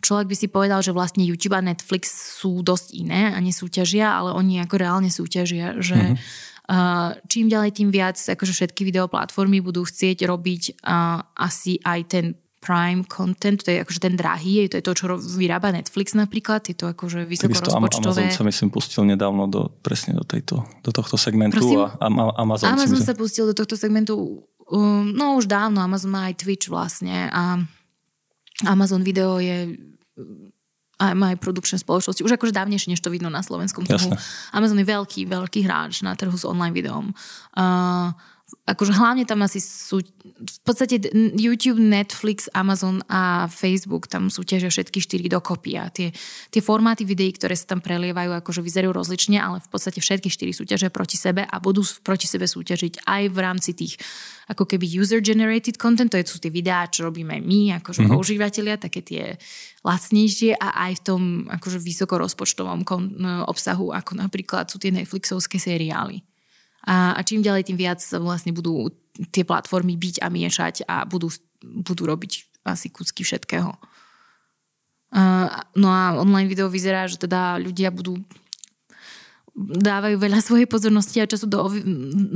[0.00, 4.32] človek by si povedal, že vlastne YouTube a Netflix sú dosť iné a nesúťažia, ale
[4.32, 6.49] oni ako reálne súťažia, že mm-hmm
[7.26, 10.82] čím ďalej, tým viac akože všetky videoplatformy budú chcieť robiť
[11.34, 12.26] asi aj ten
[12.60, 16.76] prime content, to je akože ten drahý, to je to, čo vyrába Netflix napríklad, je
[16.76, 18.28] to akože vysokorozpočtové.
[18.28, 21.56] Amazon sa myslím pustil nedávno do, presne do, tejto, do tohto segmentu.
[21.56, 21.88] Prosím?
[21.88, 26.28] A, a Amazon, Amazon sa pustil do tohto segmentu um, no už dávno, Amazon má
[26.28, 27.64] aj Twitch vlastne a
[28.68, 29.80] Amazon video je
[31.00, 34.12] aj produkčné spoločnosti, už akože dávnejšie, než to vidno na slovenskom trhu.
[34.52, 37.16] Amazon je veľký, veľký hráč na trhu s online videom.
[37.56, 38.12] Uh,
[38.66, 40.00] akože hlavne tam asi sú,
[40.38, 41.00] v podstate
[41.34, 46.14] YouTube, Netflix, Amazon a Facebook tam súťažia všetky štyri dokopy a tie,
[46.54, 50.52] tie formáty videí, ktoré sa tam prelievajú, akože vyzerajú rozlične, ale v podstate všetky štyri
[50.54, 53.98] súťažia proti sebe a budú proti sebe súťažiť aj v rámci tých
[54.50, 58.14] ako keby user-generated content, to sú tie videá, čo robíme my, akože mm-hmm.
[58.18, 59.38] používateľia, také tie
[59.86, 63.14] lacnejšie a aj v tom akože vysokorozpočtovom kon-
[63.46, 66.26] obsahu, ako napríklad sú tie Netflixovské seriály.
[66.86, 68.88] A, a čím ďalej, tým viac vlastne budú
[69.34, 71.28] tie platformy byť a miešať a budú,
[71.60, 73.76] budú robiť asi kúsky všetkého.
[75.10, 78.22] Uh, no a online video vyzerá, že teda ľudia budú
[79.58, 81.66] dávajú veľa svojej pozornosti a času do,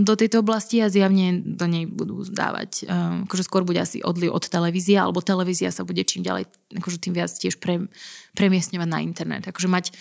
[0.03, 2.85] do tejto oblasti a zjavne do nej budú dávať.
[2.85, 6.99] Um, akože skôr bude asi odliv od televízie, alebo televízia sa bude čím ďalej, akože
[6.99, 7.87] tým viac tiež pre,
[8.35, 9.47] premiestňovať na internet.
[9.47, 9.95] Akože mať,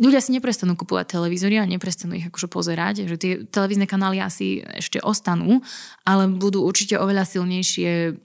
[0.00, 4.64] ľudia si neprestanú kupovať televízory a neprestanú ich akože pozerať, že tie televízne kanály asi
[4.64, 5.60] ešte ostanú,
[6.08, 8.18] ale budú určite oveľa silnejšie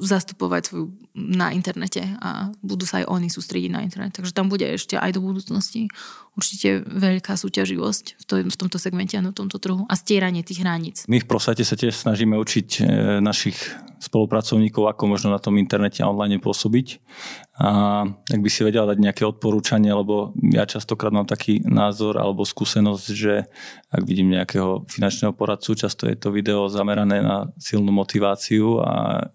[0.00, 4.18] zastupovať svoju na internete a budú sa aj oni sústrediť na internet.
[4.18, 5.86] Takže tam bude ešte aj do budúcnosti
[6.40, 10.64] určite veľká súťaživosť v, to, v tomto segmente a na tomto trhu a stieranie tých
[10.64, 11.04] hraníc.
[11.04, 12.82] My v Prosate sa tiež snažíme učiť e,
[13.20, 13.60] našich
[14.00, 17.04] spolupracovníkov, ako možno na tom internete a online pôsobiť.
[17.60, 17.68] A
[18.08, 23.06] ak by si vedela dať nejaké odporúčanie, lebo ja častokrát mám taký názor alebo skúsenosť,
[23.12, 23.44] že
[23.92, 29.28] ak vidím nejakého finančného poradcu, často je to video zamerané na silnú motiváciu a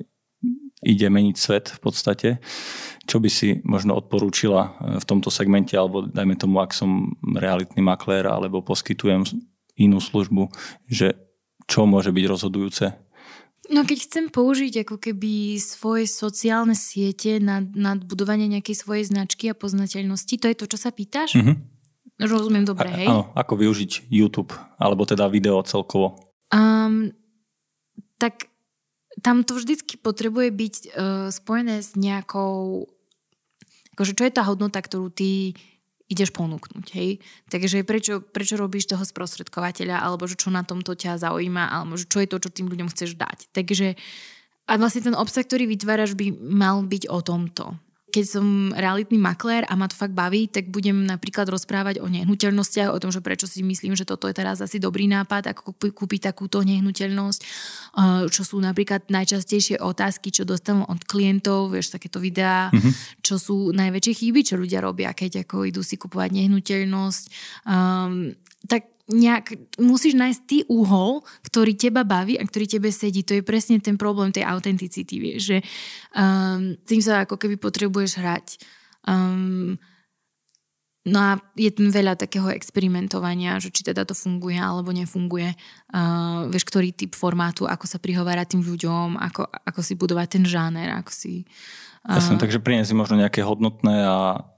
[0.82, 2.30] ide meniť svet v podstate.
[3.06, 7.86] Čo by si možno odporúčila e, v tomto segmente, alebo dajme tomu, ak som realitný
[7.86, 9.26] maklér, alebo poskytujem
[9.78, 10.50] inú službu,
[10.90, 11.14] že
[11.66, 12.86] čo môže byť rozhodujúce
[13.66, 19.50] No keď chcem použiť ako keby svoje sociálne siete na, na budovanie nejakej svojej značky
[19.50, 21.34] a poznateľnosti, to je to, čo sa pýtaš?
[21.34, 21.56] Mm-hmm.
[22.30, 23.08] Rozumiem dobre, a, hej?
[23.10, 26.16] Áno, ako využiť YouTube, alebo teda video celkovo?
[26.54, 27.12] Um,
[28.22, 28.54] tak
[29.26, 32.86] tam to vždycky potrebuje byť uh, spojené s nejakou
[33.96, 35.56] akože čo je tá hodnota, ktorú ty
[36.06, 36.86] ideš ponúknuť.
[36.94, 37.18] Hej?
[37.50, 42.06] Takže prečo, prečo robíš toho sprostredkovateľa, alebo že čo na tomto ťa zaujíma, alebo že
[42.06, 43.50] čo je to, čo tým ľuďom chceš dať.
[43.56, 43.98] Takže
[44.66, 47.78] a vlastne ten obsah, ktorý vytváraš, by mal byť o tomto
[48.16, 52.96] keď som realitný maklér a ma to fakt baví, tak budem napríklad rozprávať o nehnuteľnostiach,
[52.96, 56.32] o tom, že prečo si myslím, že toto je teraz asi dobrý nápad, ako kúpiť
[56.32, 57.40] takúto nehnuteľnosť,
[58.32, 63.20] čo sú napríklad najčastejšie otázky, čo dostávam od klientov, vieš, takéto videá, mm-hmm.
[63.20, 67.24] čo sú najväčšie chyby, čo ľudia robia, keď ako idú si kupovať nehnuteľnosť.
[67.68, 68.32] Um,
[68.72, 73.22] tak nejak, musíš nájsť ty úhol, ktorý teba baví a ktorý tebe sedí.
[73.22, 75.58] To je presne ten problém tej autenticity, vieš, že
[76.18, 78.48] um, tým sa ako keby potrebuješ hrať.
[79.06, 79.78] Um,
[81.06, 85.54] no a je tam veľa takého experimentovania, že či teda to funguje alebo nefunguje.
[85.94, 90.44] Uh, vieš, ktorý typ formátu, ako sa prihovára tým ľuďom, ako, ako si budovať ten
[90.50, 91.46] žáner, ako si...
[92.10, 92.18] Uh...
[92.18, 94.50] Jasne, takže priniesť možno nejaké hodnotné a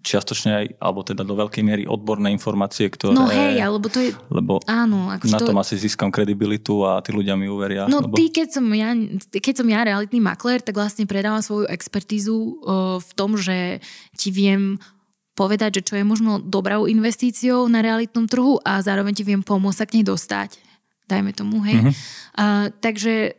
[0.00, 3.12] čiastočne aj, alebo teda do veľkej miery odborné informácie, ktoré...
[3.12, 4.16] No hej, alebo to je...
[4.32, 5.48] Lebo áno, ako na to...
[5.52, 7.84] tom asi získam kredibilitu a tí ľudia mi uveria.
[7.84, 8.16] No lebo...
[8.16, 8.96] ty, keď som, ja,
[9.28, 12.64] keď som ja realitný makler, tak vlastne predávam svoju expertízu
[13.00, 13.84] v tom, že
[14.16, 14.80] ti viem
[15.36, 19.78] povedať, že čo je možno dobrou investíciou na realitnom trhu a zároveň ti viem pomôcť
[19.78, 20.60] sa k nej dostať.
[21.08, 21.80] Dajme tomu, hej.
[21.80, 21.94] Mm-hmm.
[22.38, 23.34] Uh, takže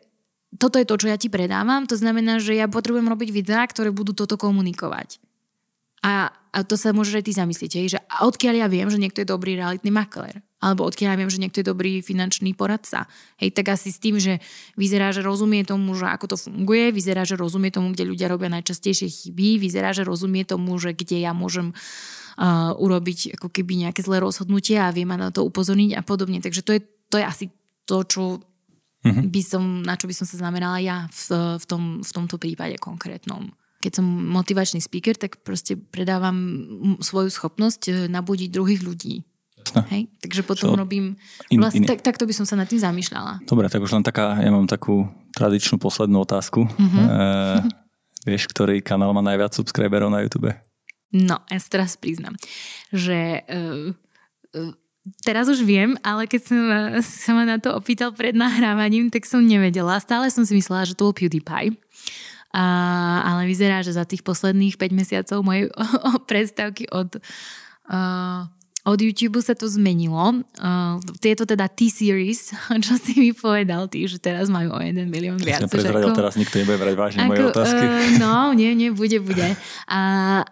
[0.60, 1.88] toto je to, čo ja ti predávam.
[1.88, 5.22] To znamená, že ja potrebujem robiť videá, ktoré budú toto komunikovať.
[6.02, 9.30] A, a to sa môže aj ty zamyslieť, že odkiaľ ja viem, že niekto je
[9.30, 13.06] dobrý realitný makler, alebo odkiaľ ja viem, že niekto je dobrý finančný poradca.
[13.38, 14.42] Hej, tak asi s tým, že
[14.74, 18.50] vyzerá, že rozumie tomu, že ako to funguje, vyzerá, že rozumie tomu, kde ľudia robia
[18.50, 24.02] najčastejšie chyby, vyzerá, že rozumie tomu, že kde ja môžem uh, urobiť ako keby nejaké
[24.02, 26.42] zlé rozhodnutie a viem ma na to upozorniť a podobne.
[26.42, 26.82] Takže to je,
[27.14, 27.46] to je asi
[27.86, 28.24] to, čo
[29.06, 29.30] mm-hmm.
[29.30, 32.78] by som, na čo by som sa zamerala ja v, v, tom, v tomto prípade
[32.82, 36.38] konkrétnom keď som motivačný speaker, tak proste predávam
[37.02, 39.26] svoju schopnosť e, nabudiť druhých ľudí.
[39.90, 40.10] Hej?
[40.22, 41.18] Takže potom so, robím...
[41.50, 41.90] Vlastne, in, in...
[41.90, 43.46] Tak, takto by som sa nad tým zamýšľala.
[43.50, 46.66] Dobre, tak už len taká, ja mám takú tradičnú poslednú otázku.
[46.66, 47.06] Mm-hmm.
[47.06, 47.18] E,
[48.30, 50.54] vieš, ktorý kanál má najviac subscriberov na YouTube?
[51.12, 52.40] No, ja sa teraz priznám,
[52.96, 53.92] že uh,
[54.56, 54.74] uh,
[55.28, 56.60] teraz už viem, ale keď som
[57.04, 60.00] sa ma na to opýtal pred nahrávaním, tak som nevedela.
[60.00, 61.76] Stále som si myslela, že to bol PewDiePie.
[62.52, 62.66] A,
[63.24, 65.72] ale vyzerá, že za tých posledných 5 mesiacov mojej
[66.30, 67.20] prestávky od,
[67.88, 68.44] uh,
[68.82, 70.42] od YouTube sa to zmenilo.
[70.58, 72.52] Uh, tieto teda T-Series,
[72.86, 75.64] čo si mi povedal ty, že teraz majú o 1 milión viac.
[75.70, 77.84] Som ako, teraz nikto nebude brať vážne ako, moje otázky.
[77.88, 79.54] Uh, no, nie, nie, bude, bude.
[79.86, 80.02] A,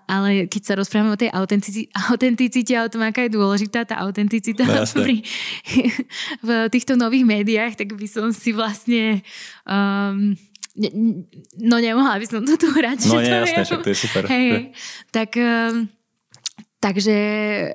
[0.06, 3.98] ale keď sa rozprávame o tej autenticite, autenticite a o tom, aká je dôležitá tá
[4.06, 5.26] autenticita no, pri,
[6.48, 9.26] v týchto nových médiách, tak by som si vlastne
[9.66, 10.38] um,
[11.60, 13.12] no nemohla by som to tu hrať.
[13.12, 14.24] No nie, jasné, však to je super.
[14.32, 14.72] Hej,
[15.12, 15.92] tak um,
[16.80, 17.18] Takže,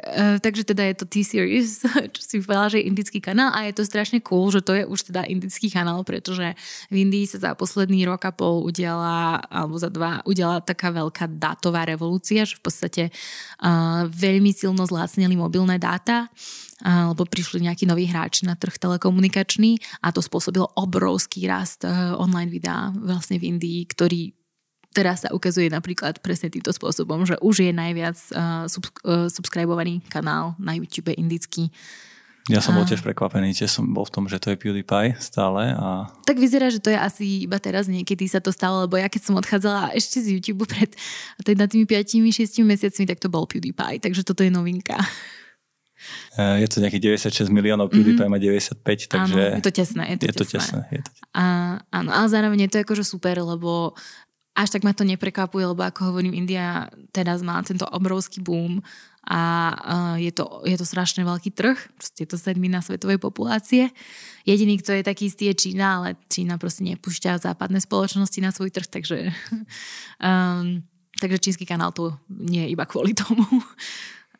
[0.01, 1.85] uh, takže teda je to T-Series,
[2.17, 4.89] čo si povedala, že je indický kanál a je to strašne cool, že to je
[4.89, 6.57] už teda indický kanál, pretože
[6.89, 11.29] v Indii sa za posledný rok a pol udiala, alebo za dva, udiala taká veľká
[11.37, 17.85] dátová revolúcia, že v podstate uh, veľmi silno zlácnili mobilné dáta, uh, lebo prišli nejakí
[17.85, 23.53] noví hráči na trh telekomunikačný a to spôsobilo obrovský rast uh, online videa vlastne v
[23.53, 24.33] Indii, ktorý
[24.95, 30.01] teraz sa ukazuje napríklad presne týmto spôsobom, že už je najviac uh, sub, uh, subscribovaný
[30.07, 31.75] kanál na YouTube indický.
[32.53, 35.73] Ja som bol tiež prekvapený, tiež som bol v tom, že to je PewDiePie stále.
[35.81, 36.13] A...
[36.29, 39.33] Tak vyzerá, že to je asi iba teraz niekedy sa to stalo, lebo ja keď
[39.33, 40.93] som odchádzala ešte z YouTube pred
[41.41, 45.01] teda tými 5-6 mesiacmi, tak to bol PewDiePie, takže toto je novinka.
[46.37, 48.37] E, je to nejakých 96 miliónov, PewDiePie mm-hmm.
[48.37, 49.41] má 95, takže...
[49.41, 50.05] Áno, je to tesné.
[50.05, 50.61] Je to, je to tesné.
[50.61, 50.81] tesné.
[50.93, 51.11] Je to...
[51.33, 51.45] A,
[51.89, 53.97] áno, ale zároveň je to akože super, lebo
[54.55, 58.79] až tak ma to neprekvapuje, lebo ako hovorím, India teraz má tento obrovský boom
[59.25, 59.41] a
[59.73, 63.91] uh, je, to, je to strašne veľký trh, proste je to sedmina svetovej populácie.
[64.47, 68.71] Jediný, kto je taký istý, je Čína, ale Čína proste nepúšťa západné spoločnosti na svoj
[68.71, 69.33] trh, takže,
[70.23, 70.85] um,
[71.21, 73.43] takže čínsky kanál tu nie je iba kvôli tomu.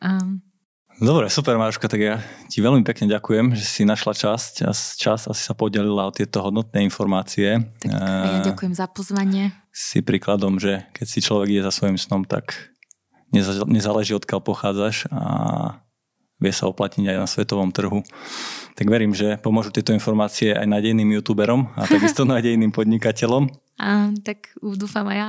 [0.05, 0.39] um,
[1.03, 5.27] Dobre, super Maruška, tak ja ti veľmi pekne ďakujem, že si našla časť a čas
[5.27, 7.67] asi sa podelila o tieto hodnotné informácie.
[7.83, 9.51] Tak ja ďakujem za pozvanie.
[9.75, 12.71] Si príkladom, že keď si človek ide za svojim snom, tak
[13.67, 15.23] nezáleží odkiaľ pochádzaš a
[16.39, 18.07] vie sa oplatniť aj na svetovom trhu.
[18.79, 23.51] Tak verím, že pomôžu tieto informácie aj nádejným youtuberom a takisto nádejným podnikateľom.
[23.83, 25.29] A, tak dúfam aj ja.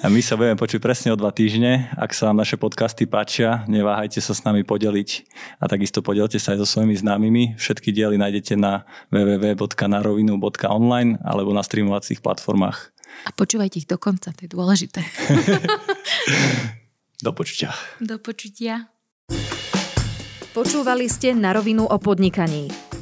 [0.00, 1.90] A my sa budeme počuť presne o dva týždne.
[1.98, 5.28] Ak sa vám naše podcasty páčia, neváhajte sa s nami podeliť
[5.60, 7.60] a takisto podelte sa aj so svojimi známymi.
[7.60, 12.88] Všetky diely nájdete na www.narovinu.online alebo na streamovacích platformách.
[13.28, 15.04] A počúvajte ich do konca, to je dôležité.
[17.26, 17.76] do počutia.
[18.00, 18.88] Do počutia.
[20.52, 22.91] Počúvali ste na rovinu o podnikaní